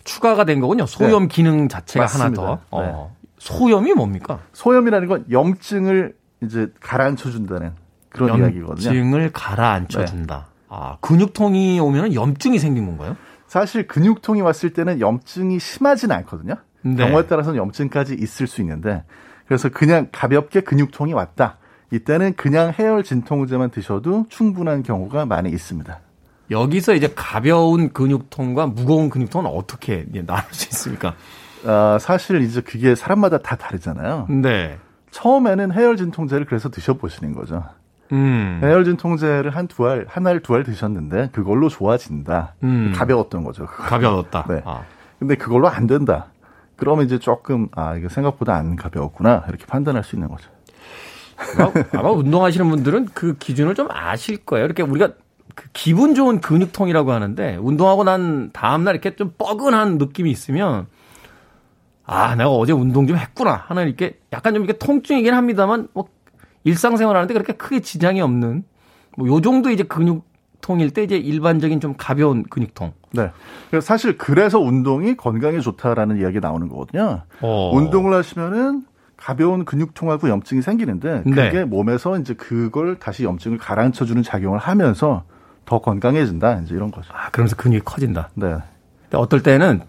[0.04, 0.86] 추가가 된 거군요.
[0.86, 2.36] 소염 기능 자체가 하나 네.
[2.36, 2.42] 맞습니다.
[2.42, 2.60] 더.
[2.70, 3.16] 어.
[3.38, 4.40] 소염이 뭡니까?
[4.52, 7.72] 소염이라는 건 염증을 이제 가라앉혀 준다는
[8.08, 8.90] 그런 이야기거든요.
[8.90, 8.98] 네.
[8.98, 10.46] 염증을 가라앉혀 준다.
[10.68, 13.16] 아, 근육통이 오면 염증이 생긴 건가요?
[13.46, 16.56] 사실 근육통이 왔을 때는 염증이 심하진 않거든요.
[16.82, 16.96] 네.
[16.96, 19.04] 경우에 따라서는 염증까지 있을 수 있는데
[19.46, 21.56] 그래서 그냥 가볍게 근육통이 왔다.
[21.90, 25.98] 이때는 그냥 해열 진통제만 드셔도 충분한 경우가 많이 있습니다.
[26.50, 31.14] 여기서 이제 가벼운 근육통과 무거운 근육통은 어떻게 나눌 수 있습니까?
[31.66, 34.26] 아, 사실 이제 그게 사람마다 다 다르잖아요.
[34.28, 34.78] 네.
[35.10, 37.64] 처음에는 해열 진통제를 그래서 드셔보시는 거죠.
[38.12, 38.60] 음.
[38.62, 42.54] 해열 진통제를 한 두 알, 한 알, 두알 드셨는데 그걸로 좋아진다.
[42.62, 42.92] 음.
[42.94, 43.66] 가벼웠던 거죠.
[43.66, 43.82] 그거.
[43.84, 44.44] 가벼웠다.
[44.48, 44.62] 네.
[44.64, 44.82] 아.
[45.18, 46.26] 근데 그걸로 안 된다.
[46.78, 50.48] 그러면 이제 조금 아 이거 생각보다 안 가벼웠구나 이렇게 판단할 수 있는 거죠.
[51.58, 54.64] 아마, 아마 운동하시는 분들은 그 기준을 좀 아실 거예요.
[54.64, 55.10] 이렇게 우리가
[55.54, 60.86] 그 기분 좋은 근육통이라고 하는데 운동하고 난 다음 날 이렇게 좀 뻐근한 느낌이 있으면
[62.06, 66.06] 아 내가 어제 운동 좀 했구나 하는 이렇게 약간 좀 이렇게 통증이긴 합니다만 뭐
[66.64, 68.64] 일상생활하는데 그렇게 크게 지장이 없는
[69.16, 70.27] 뭐 요 정도 이제 근육
[70.60, 72.92] 통일 때 이제 일반적인 좀 가벼운 근육통.
[73.12, 73.30] 네.
[73.70, 77.22] 그래서 사실 그래서 운동이 건강에 좋다라는 이야기 가 나오는 거거든요.
[77.40, 77.70] 어.
[77.74, 78.84] 운동을 하시면은
[79.16, 81.64] 가벼운 근육통하고 염증이 생기는데 그게 네.
[81.64, 85.24] 몸에서 이제 그걸 다시 염증을 가라앉혀 주는 작용을 하면서
[85.64, 87.12] 더 건강해진다 이제 이런 거죠.
[87.12, 88.30] 아 그러면서 근육이 커진다.
[88.34, 88.56] 네.
[89.02, 89.82] 근데 어떨 때는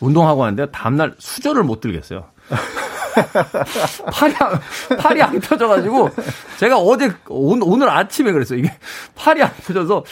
[0.00, 2.24] 운동하고 왔는데 다음날 수저를 못 들겠어요.
[4.12, 4.60] 팔이 안,
[4.98, 6.10] 팔이 안 펴져가지고
[6.58, 8.58] 제가 어제 오- 오늘 아침에 그랬어요.
[8.58, 8.72] 이게
[9.14, 10.04] 팔이 안 펴져서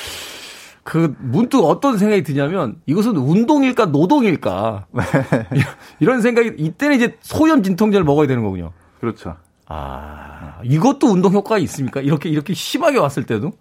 [0.85, 4.87] 그 문득 어떤 생각이 드냐면 이것은 운동일까 노동일까
[6.01, 8.73] 이런 생각이 이때는 이제 소염 진통제를 먹어야 되는 거군요.
[9.01, 9.37] 그렇죠.
[9.67, 12.01] 아 이것도 운동 효과가 있습니까?
[12.01, 13.53] 이렇게 이렇게 심하게 왔을 때도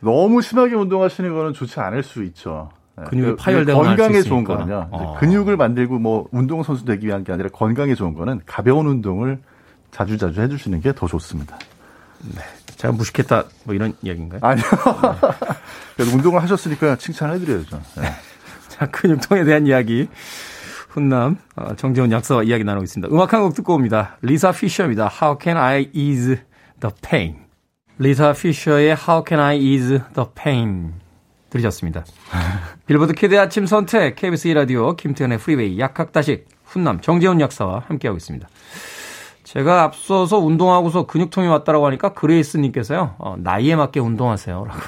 [0.00, 2.70] 너무 심하게 운동하시는 거는 좋지 않을 수 있죠.
[3.04, 3.10] 네.
[3.10, 4.42] 근육이 그- 할수 건강에 좋은.
[4.42, 5.16] 이제 어.
[5.20, 9.38] 근육을 만들고 뭐 운동 선수 되기 위한 게 아니라 건강에 좋은 거는 가벼운 운동을
[9.90, 11.58] 자주 자주 해주시는 게 더 좋습니다.
[12.76, 14.40] 제가 무식했다 뭐 이런 이야기인가요?
[14.42, 14.64] 아니요.
[15.96, 17.80] 그래도 운동을 하셨으니까 칭찬해드려야죠.
[17.98, 18.02] 네.
[18.68, 20.08] 자, 근육통에 대한 이야기.
[20.88, 23.14] 훈남, 어, 정재훈 약사와 이야기 나누고 있습니다.
[23.14, 24.18] 음악 한 곡 듣고 옵니다.
[24.20, 25.08] 리사 피셔입니다.
[25.22, 26.36] How can I ease
[26.80, 27.36] the pain?
[27.98, 30.92] 리사 피셔의 How can I ease the pain?
[31.52, 32.04] 들으셨습니다.
[32.86, 38.48] 빌보드 키드 아침 선택, KBS 2라디오, 김태훈의 Freeway, 약학다식, 훈남, 정재훈 약사와 함께하고 있습니다.
[39.44, 44.64] 제가 앞서서 운동하고서 근육통이 왔다라고 하니까 그레이스님께서요, 어, 나이에 맞게 운동하세요.
[44.64, 44.80] 라고.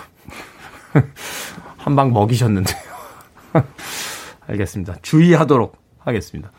[1.77, 2.79] 한 방 먹이셨는데요.
[4.49, 4.95] 알겠습니다.
[5.03, 6.51] 주의하도록 하겠습니다.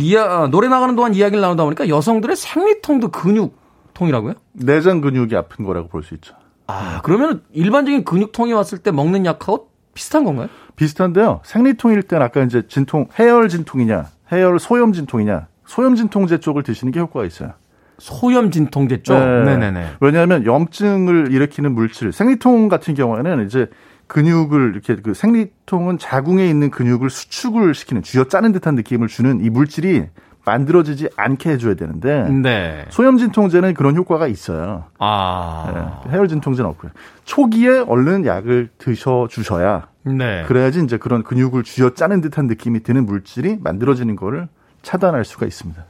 [0.00, 4.34] 이야, 노래 나가는 동안 이야기를 나누다 보니까 여성들의 생리통도 근육통이라고요?
[4.52, 6.34] 내장 근육이 아픈 거라고 볼 수 있죠.
[6.66, 10.48] 아, 그러면 일반적인 근육통이 왔을 때 먹는 약하고 비슷한 건가요?
[10.76, 11.40] 비슷한데요.
[11.44, 17.00] 생리통일 때는 아까 이제 진통, 해열 진통이냐, 해열 소염 진통이냐, 소염 진통제 쪽을 드시는 게
[17.00, 17.52] 효과가 있어요.
[17.98, 19.14] 소염 진통제 쪽.
[19.14, 19.44] 네.
[19.44, 19.86] 네네네.
[20.00, 23.68] 왜냐하면 염증을 일으키는 물질, 생리통 같은 경우에는 이제
[24.06, 29.50] 근육을 이렇게 그 생리통은 자궁에 있는 근육을 수축을 시키는 쥐어 짜는 듯한 느낌을 주는 이
[29.50, 30.04] 물질이
[30.46, 32.86] 만들어지지 않게 해줘야 되는데 네.
[32.88, 34.84] 소염 진통제는 그런 효과가 있어요.
[34.98, 36.02] 아.
[36.06, 36.92] 네, 해열 진통제는 없고요.
[37.24, 40.44] 초기에 얼른 약을 드셔 주셔야 네.
[40.46, 44.48] 그래야지 이제 그런 근육을 쥐어 짜는 듯한 느낌이 드는 물질이 만들어지는 거를
[44.82, 45.84] 차단할 수가 있습니다.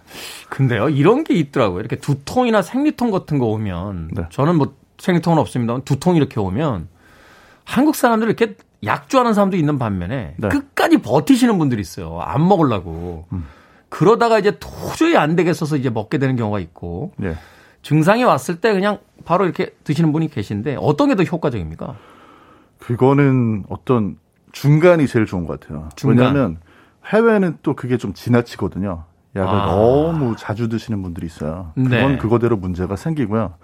[0.48, 1.80] 근데요, 이런 게 있더라고요.
[1.80, 4.22] 이렇게 두통이나 생리통 같은 거 오면, 네.
[4.30, 5.78] 저는 뭐 생리통은 없습니다.
[5.80, 6.88] 두통 이렇게 오면,
[7.64, 10.48] 한국 사람들 이렇게 약주하는 사람도 있는 반면에, 네.
[10.48, 12.20] 끝까지 버티시는 분들이 있어요.
[12.22, 13.26] 안 먹으려고.
[13.34, 13.44] 음.
[13.88, 17.36] 그러다가 이제 도저히 안 되겠어서 이제 먹게 되는 경우가 있고, 예.
[17.82, 21.94] 증상이 왔을 때 그냥 바로 이렇게 드시는 분이 계신데, 어떤 게 더 효과적입니까?
[22.78, 24.16] 그거는 어떤
[24.52, 25.88] 중간이 제일 좋은 것 같아요.
[25.96, 26.18] 중간.
[26.18, 26.58] 왜냐하면
[27.06, 29.04] 해외는 또 그게 좀 지나치거든요.
[29.36, 29.66] 약을 아.
[29.66, 31.72] 너무 자주 드시는 분들이 있어요.
[31.74, 32.16] 그건 네.
[32.18, 33.54] 그거대로 문제가 생기고요.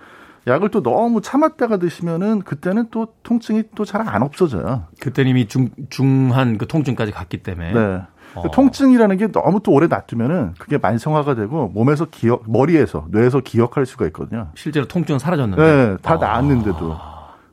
[0.46, 4.86] 약을 또 너무 참았다가 드시면은 그때는 또 통증이 또 잘 안 없어져요.
[5.00, 7.72] 그때는 이미 중, 중한 그 통증까지 갔기 때문에.
[7.72, 8.02] 네.
[8.34, 8.50] 어.
[8.50, 14.06] 통증이라는 게 너무 또 오래 놔두면은 그게 만성화가 되고 몸에서 기억, 머리에서, 뇌에서 기억할 수가
[14.06, 14.48] 있거든요.
[14.54, 15.62] 실제로 통증은 사라졌는데.
[15.62, 16.16] 네, 다 아.
[16.16, 16.96] 나았는데도.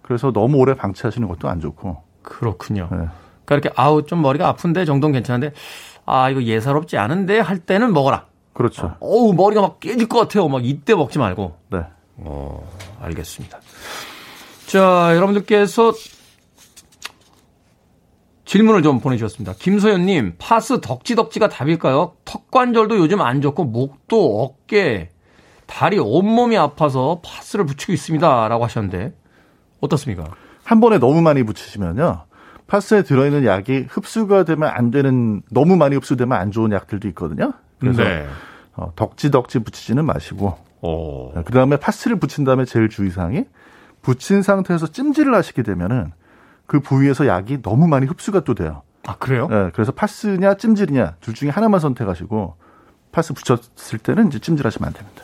[0.01, 2.01] 그래서 너무 오래 방치하시는 것도 안 좋고.
[2.21, 2.87] 그렇군요.
[2.91, 2.97] 네.
[3.45, 5.53] 그러니까 이렇게 아우 좀 머리가 아픈데 정도는 괜찮은데
[6.05, 8.25] 아 이거 예사롭지 않은데 할 때는 먹어라.
[8.53, 8.95] 그렇죠.
[8.99, 10.47] 어우 머리가 막 깨질 것 같아요.
[10.47, 11.55] 막 이때 먹지 말고.
[11.71, 11.79] 네.
[12.17, 12.67] 어
[13.01, 13.59] 알겠습니다.
[14.67, 15.93] 자 여러분들께서
[18.49, 19.53] 질문을 좀 보내주셨습니다.
[19.59, 22.13] 김소연님, 파스 덕지덕지가 답일까요?
[22.25, 25.11] 턱관절도 요즘 안 좋고, 목도, 어깨,
[25.67, 28.47] 다리, 온몸이 아파서 파스를 붙이고 있습니다.
[28.47, 29.13] 라고 하셨는데,
[29.81, 30.23] 어떻습니까?
[30.63, 32.23] 한 번에 너무 많이 붙이시면요.
[32.65, 37.53] 파스에 들어있는 약이 흡수가 되면 안 되는 너무 많이 흡수되면 안 좋은 약들도 있거든요.
[37.79, 38.25] 그래서 네.
[38.73, 41.33] 어, 덕지덕지 붙이지는 마시고 어.
[41.45, 43.45] 그 다음에 파스를 붙인 다음에 제일 주의사항이
[44.01, 46.13] 붙인 상태에서 찜질을 하시게 되면은
[46.69, 48.83] 그 부위에서 약이 너무 많이 흡수가 또 돼요.
[49.07, 49.47] 아, 그래요?
[49.51, 52.57] 예, 그래서 파스냐 찜질이냐 둘 중에 하나만 선택하시고
[53.11, 55.23] 파스 붙였을 때는 이제 찜질하시면 안 됩니다.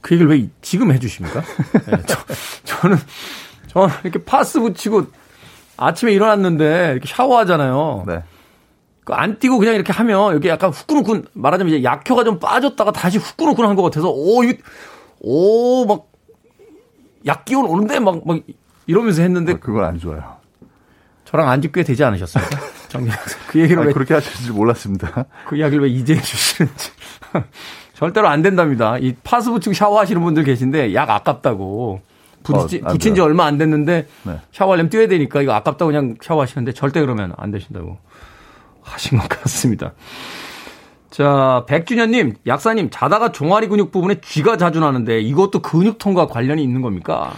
[0.00, 1.42] 그 얘기를 왜 지금 해주십니까?
[1.90, 2.16] 네, 저,
[2.62, 2.98] 저는,
[3.66, 5.06] 저는 이렇게 파스 붙이고
[5.76, 8.04] 아침에 일어났는데 이렇게 샤워하잖아요.
[8.06, 8.22] 네.
[9.02, 13.74] 그안 뛰고 그냥 이렇게 하면 여기 약간 후끈후끈 말하자면 이제 약효가 좀 빠졌다가 다시 후끈후끈한
[13.74, 14.56] 것 같아서 오, 이,
[15.18, 16.06] 오, 막,
[17.26, 18.38] 약 기운 오는데 막, 막
[18.88, 20.38] 이러면서 했는데 어, 그건 안 좋아요.
[21.26, 22.58] 저랑 안지 꽤 되지 않으셨습니까?
[22.88, 23.10] 정리
[23.48, 25.26] 그 얘기를 아니, 왜, 그렇게 하실 줄 몰랐습니다.
[25.46, 26.90] 그 이야기를 왜 이제 해주시는지.
[27.94, 28.96] 절대로 안 된답니다.
[28.98, 32.00] 이 파스 붙이고 샤워하시는 분들 계신데 약 아깝다고.
[32.42, 33.20] 붙이, 어, 안 붙인 지.
[33.20, 34.40] 얼마 안 됐는데 네.
[34.52, 37.98] 샤워하려면 뛰어야 되니까 이거 아깝다고 그냥 샤워하시는데 절대 그러면 안 되신다고
[38.82, 39.92] 하신 것 같습니다.
[41.10, 47.32] 자, 백준현님, 약사님, 자다가 종아리 근육 부분에 쥐가 자주 나는데 이것도 근육통과 관련이 있는 겁니까?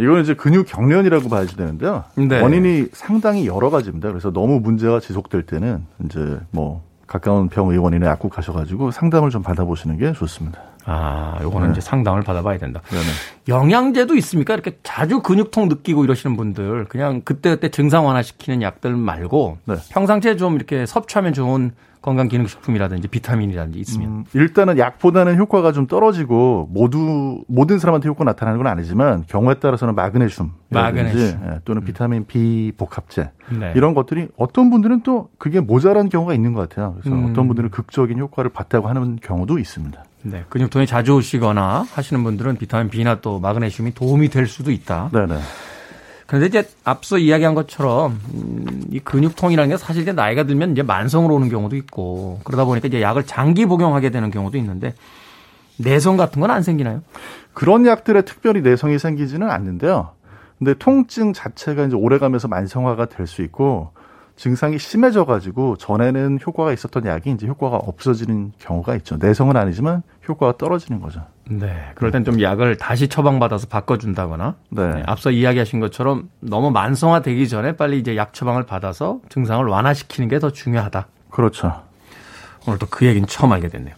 [0.00, 2.04] 이건 이제 근육 경련이라고 봐야 되는데요.
[2.16, 2.40] 네.
[2.40, 4.08] 원인이 상당히 여러 가지입니다.
[4.08, 10.12] 그래서 너무 문제가 지속될 때는 이제 뭐 가까운 병의원이나 약국 가셔가지고 상담을 좀 받아보시는 게
[10.12, 10.60] 좋습니다.
[10.86, 11.72] 아, 요거는 네.
[11.72, 12.80] 이제 상담을 받아봐야 된다.
[12.88, 13.04] 네네.
[13.48, 14.54] 영양제도 있습니까?
[14.54, 19.76] 이렇게 자주 근육통 느끼고 이러시는 분들 그냥 그때그때 증상 완화시키는 약들 말고 네.
[19.90, 21.72] 평상시에 좀 이렇게 섭취하면 좋은
[22.02, 28.24] 건강 기능 식품이라든지 비타민이라든지 있으면 음, 일단은 약보다는 효과가 좀 떨어지고 모두 모든 사람한테 효과
[28.24, 31.40] 나타나는 건 아니지만 경우에 따라서는 마그네슘, 마그네슘.
[31.44, 33.72] 예, 또는 비타민 B 복합제 네.
[33.76, 36.96] 이런 것들이 어떤 분들은 또 그게 모자란 경우가 있는 것 같아요.
[37.00, 37.30] 그래서 음.
[37.30, 40.02] 어떤 분들은 극적인 효과를 봤다고 하는 경우도 있습니다.
[40.22, 45.10] 네, 근육통이 자주 오시거나 하시는 분들은 비타민 B나 또 마그네슘이 도움이 될 수도 있다.
[45.12, 45.38] 네네.
[46.26, 51.34] 그런데 이제 앞서 이야기한 것처럼 음, 이 근육통이라는 게 사실 이제 나이가 들면 이제 만성으로
[51.34, 54.94] 오는 경우도 있고 그러다 보니까 이제 약을 장기 복용하게 되는 경우도 있는데
[55.78, 57.02] 내성 같은 건 안 생기나요?
[57.54, 60.10] 그런 약들에 특별히 내성이 생기지는 않는데요.
[60.58, 63.92] 근데 통증 자체가 이제 오래가면서 만성화가 될 수 있고
[64.40, 69.18] 증상이 심해져 가지고 전에는 효과가 있었던 약이 이제 효과가 없어지는 경우가 있죠.
[69.18, 71.26] 내성은 아니지만 효과가 떨어지는 거죠.
[71.50, 71.90] 네.
[71.94, 74.54] 그럴 땐 좀 약을 다시 처방받아서 바꿔준다거나.
[74.70, 74.94] 네.
[74.94, 80.38] 네, 앞서 이야기하신 것처럼 너무 만성화되기 전에 빨리 이제 약 처방을 받아서 증상을 완화시키는 게
[80.38, 81.06] 더 중요하다.
[81.28, 81.82] 그렇죠.
[82.66, 83.94] 오늘 또 그 얘기는 처음 알게 됐네요.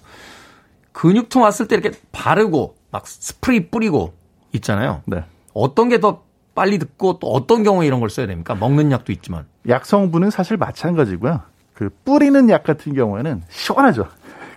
[0.90, 4.12] 근육통 왔을 때 이렇게 바르고 막 스프레이 뿌리고
[4.55, 5.03] 있잖아요.
[5.07, 5.22] 네.
[5.55, 6.24] 어떤 게 더
[6.55, 8.55] 빨리 듣고 또 어떤 경우에 이런 걸 써야 됩니까?
[8.55, 9.46] 먹는 약도 있지만.
[9.68, 11.40] 약 성분은 사실 마찬가지고요.
[11.74, 14.07] 그 뿌리는 약 같은 경우에는 시원하죠.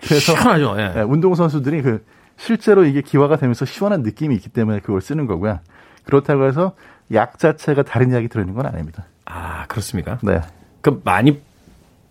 [0.02, 0.76] 그래서 시원하죠.
[0.80, 0.90] 예.
[0.96, 2.06] 네, 운동 선수들이 그
[2.38, 5.60] 실제로 이게 기화가 되면서 시원한 느낌이 있기 때문에 그걸 쓰는 거고요.
[6.04, 6.76] 그렇다고 해서
[7.14, 9.06] 약 자체가 다른 약이 들어있는 건 아닙니다.
[9.26, 10.20] 아, 그렇습니까?
[10.22, 10.42] 네.
[10.82, 11.42] 그 많이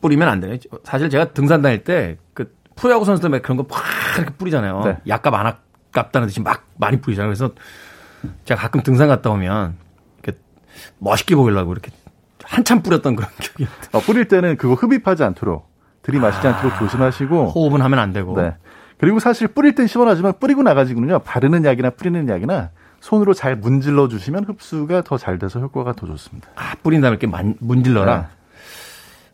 [0.01, 0.59] 뿌리면 안 되네.
[0.83, 3.83] 사실 제가 등산 다닐 때 그 프로야구 선수들 막 그런 거팍
[4.19, 4.83] 이렇게 뿌리잖아요.
[4.85, 4.97] 네.
[5.07, 7.29] 약값 안 아깝다는 듯이 막 많이 뿌리잖아요.
[7.29, 7.51] 그래서
[8.45, 9.77] 제가 가끔 등산 갔다 오면
[10.23, 10.39] 이렇게
[10.99, 11.91] 멋있게 보이려고 이렇게
[12.45, 13.67] 한참 뿌렸던 그런 기억이.
[13.93, 15.69] 어, 뿌릴 때는 그거 흡입하지 않도록
[16.03, 18.37] 들이마시지 않도록 조심하시고 호흡은 하면 안 되고.
[18.41, 18.55] 네.
[18.99, 21.21] 그리고 사실 뿌릴 땐 시원하지만 뿌리고 나가지고는요.
[21.21, 22.71] 바르는 약이나 뿌리는 약이나
[23.01, 26.49] 손으로 잘 문질러 주시면 흡수가 더 잘 돼서 효과가 더 좋습니다.
[26.57, 28.17] 아, 뿌린 다음에 이렇게 만- 문질러라.
[28.21, 28.27] 네.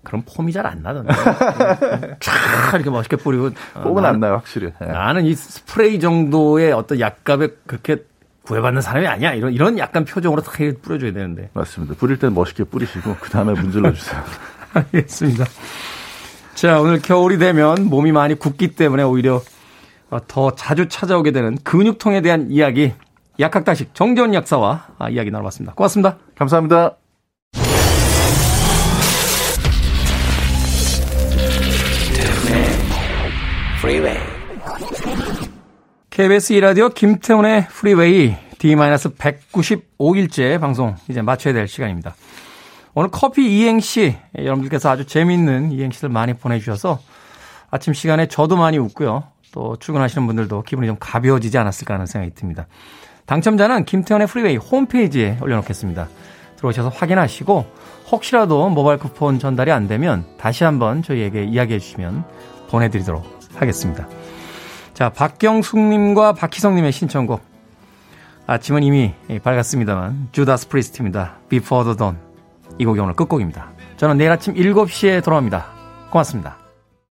[0.03, 1.13] 그럼 폼이 잘 안 나던데.
[2.21, 3.51] 촤 이렇게 멋있게 뿌리고.
[3.75, 4.73] 어, 폼은 나는- 안 나요, 확실히.
[4.81, 4.87] 네.
[4.87, 8.05] 나는 이 스프레이 정도의 어떤 약값에 그렇게
[8.43, 9.33] 구애받는 사람이 아니야.
[9.35, 11.51] 이런, 이런 약간 표정으로 딱 이렇게 뿌려줘야 되는데.
[11.53, 11.95] 맞습니다.
[11.95, 14.23] 뿌릴 땐 멋있게 뿌리시고 그 다음에 문질러 주세요.
[14.75, 15.45] 알겠습니다.
[16.55, 19.41] 자, 오늘 겨울이 되면 몸이 많이 굳기 때문에 오히려
[20.27, 22.93] 더 자주 찾아오게 되는 근육통에 대한 이야기.
[23.39, 25.75] 약학다식 정재원 약사와 아, 이야기 나눠봤습니다.
[25.75, 26.19] 고맙습니다.
[26.37, 26.97] 감사합니다.
[36.11, 42.17] KBS 2라디오 김태훈의 프리웨이 D-195일째 방송 이제 마쳐야 될 시간입니다.
[42.95, 46.99] 오늘 커피 이행시 여러분들께서 아주 재미있는 이행시를 많이 보내주셔서
[47.71, 49.23] 아침 시간에 저도 많이 웃고요.
[49.53, 52.67] 또 출근하시는 분들도 기분이 좀 가벼워지지 않았을까 하는 생각이 듭니다.
[53.27, 56.09] 당첨자는 김태훈의 프리웨이 홈페이지에 올려놓겠습니다.
[56.57, 57.67] 들어오셔서 확인하시고
[58.11, 62.25] 혹시라도 모바일 쿠폰 전달이 안 되면 다시 한번 저희에게 이야기해 주시면
[62.69, 64.09] 보내드리도록 하겠습니다.
[64.95, 67.43] 자, 박경숙님과 박희성님의 신청곡.
[68.47, 71.37] 아침은 이미 밝았습니다만, 주다스 프리스트입니다.
[71.49, 72.19] Before the Dawn.
[72.79, 73.71] 이 곡이 오늘 끝곡입니다.
[73.97, 75.67] 저는 내일 아침 7시에 돌아옵니다.
[76.11, 76.57] 고맙습니다.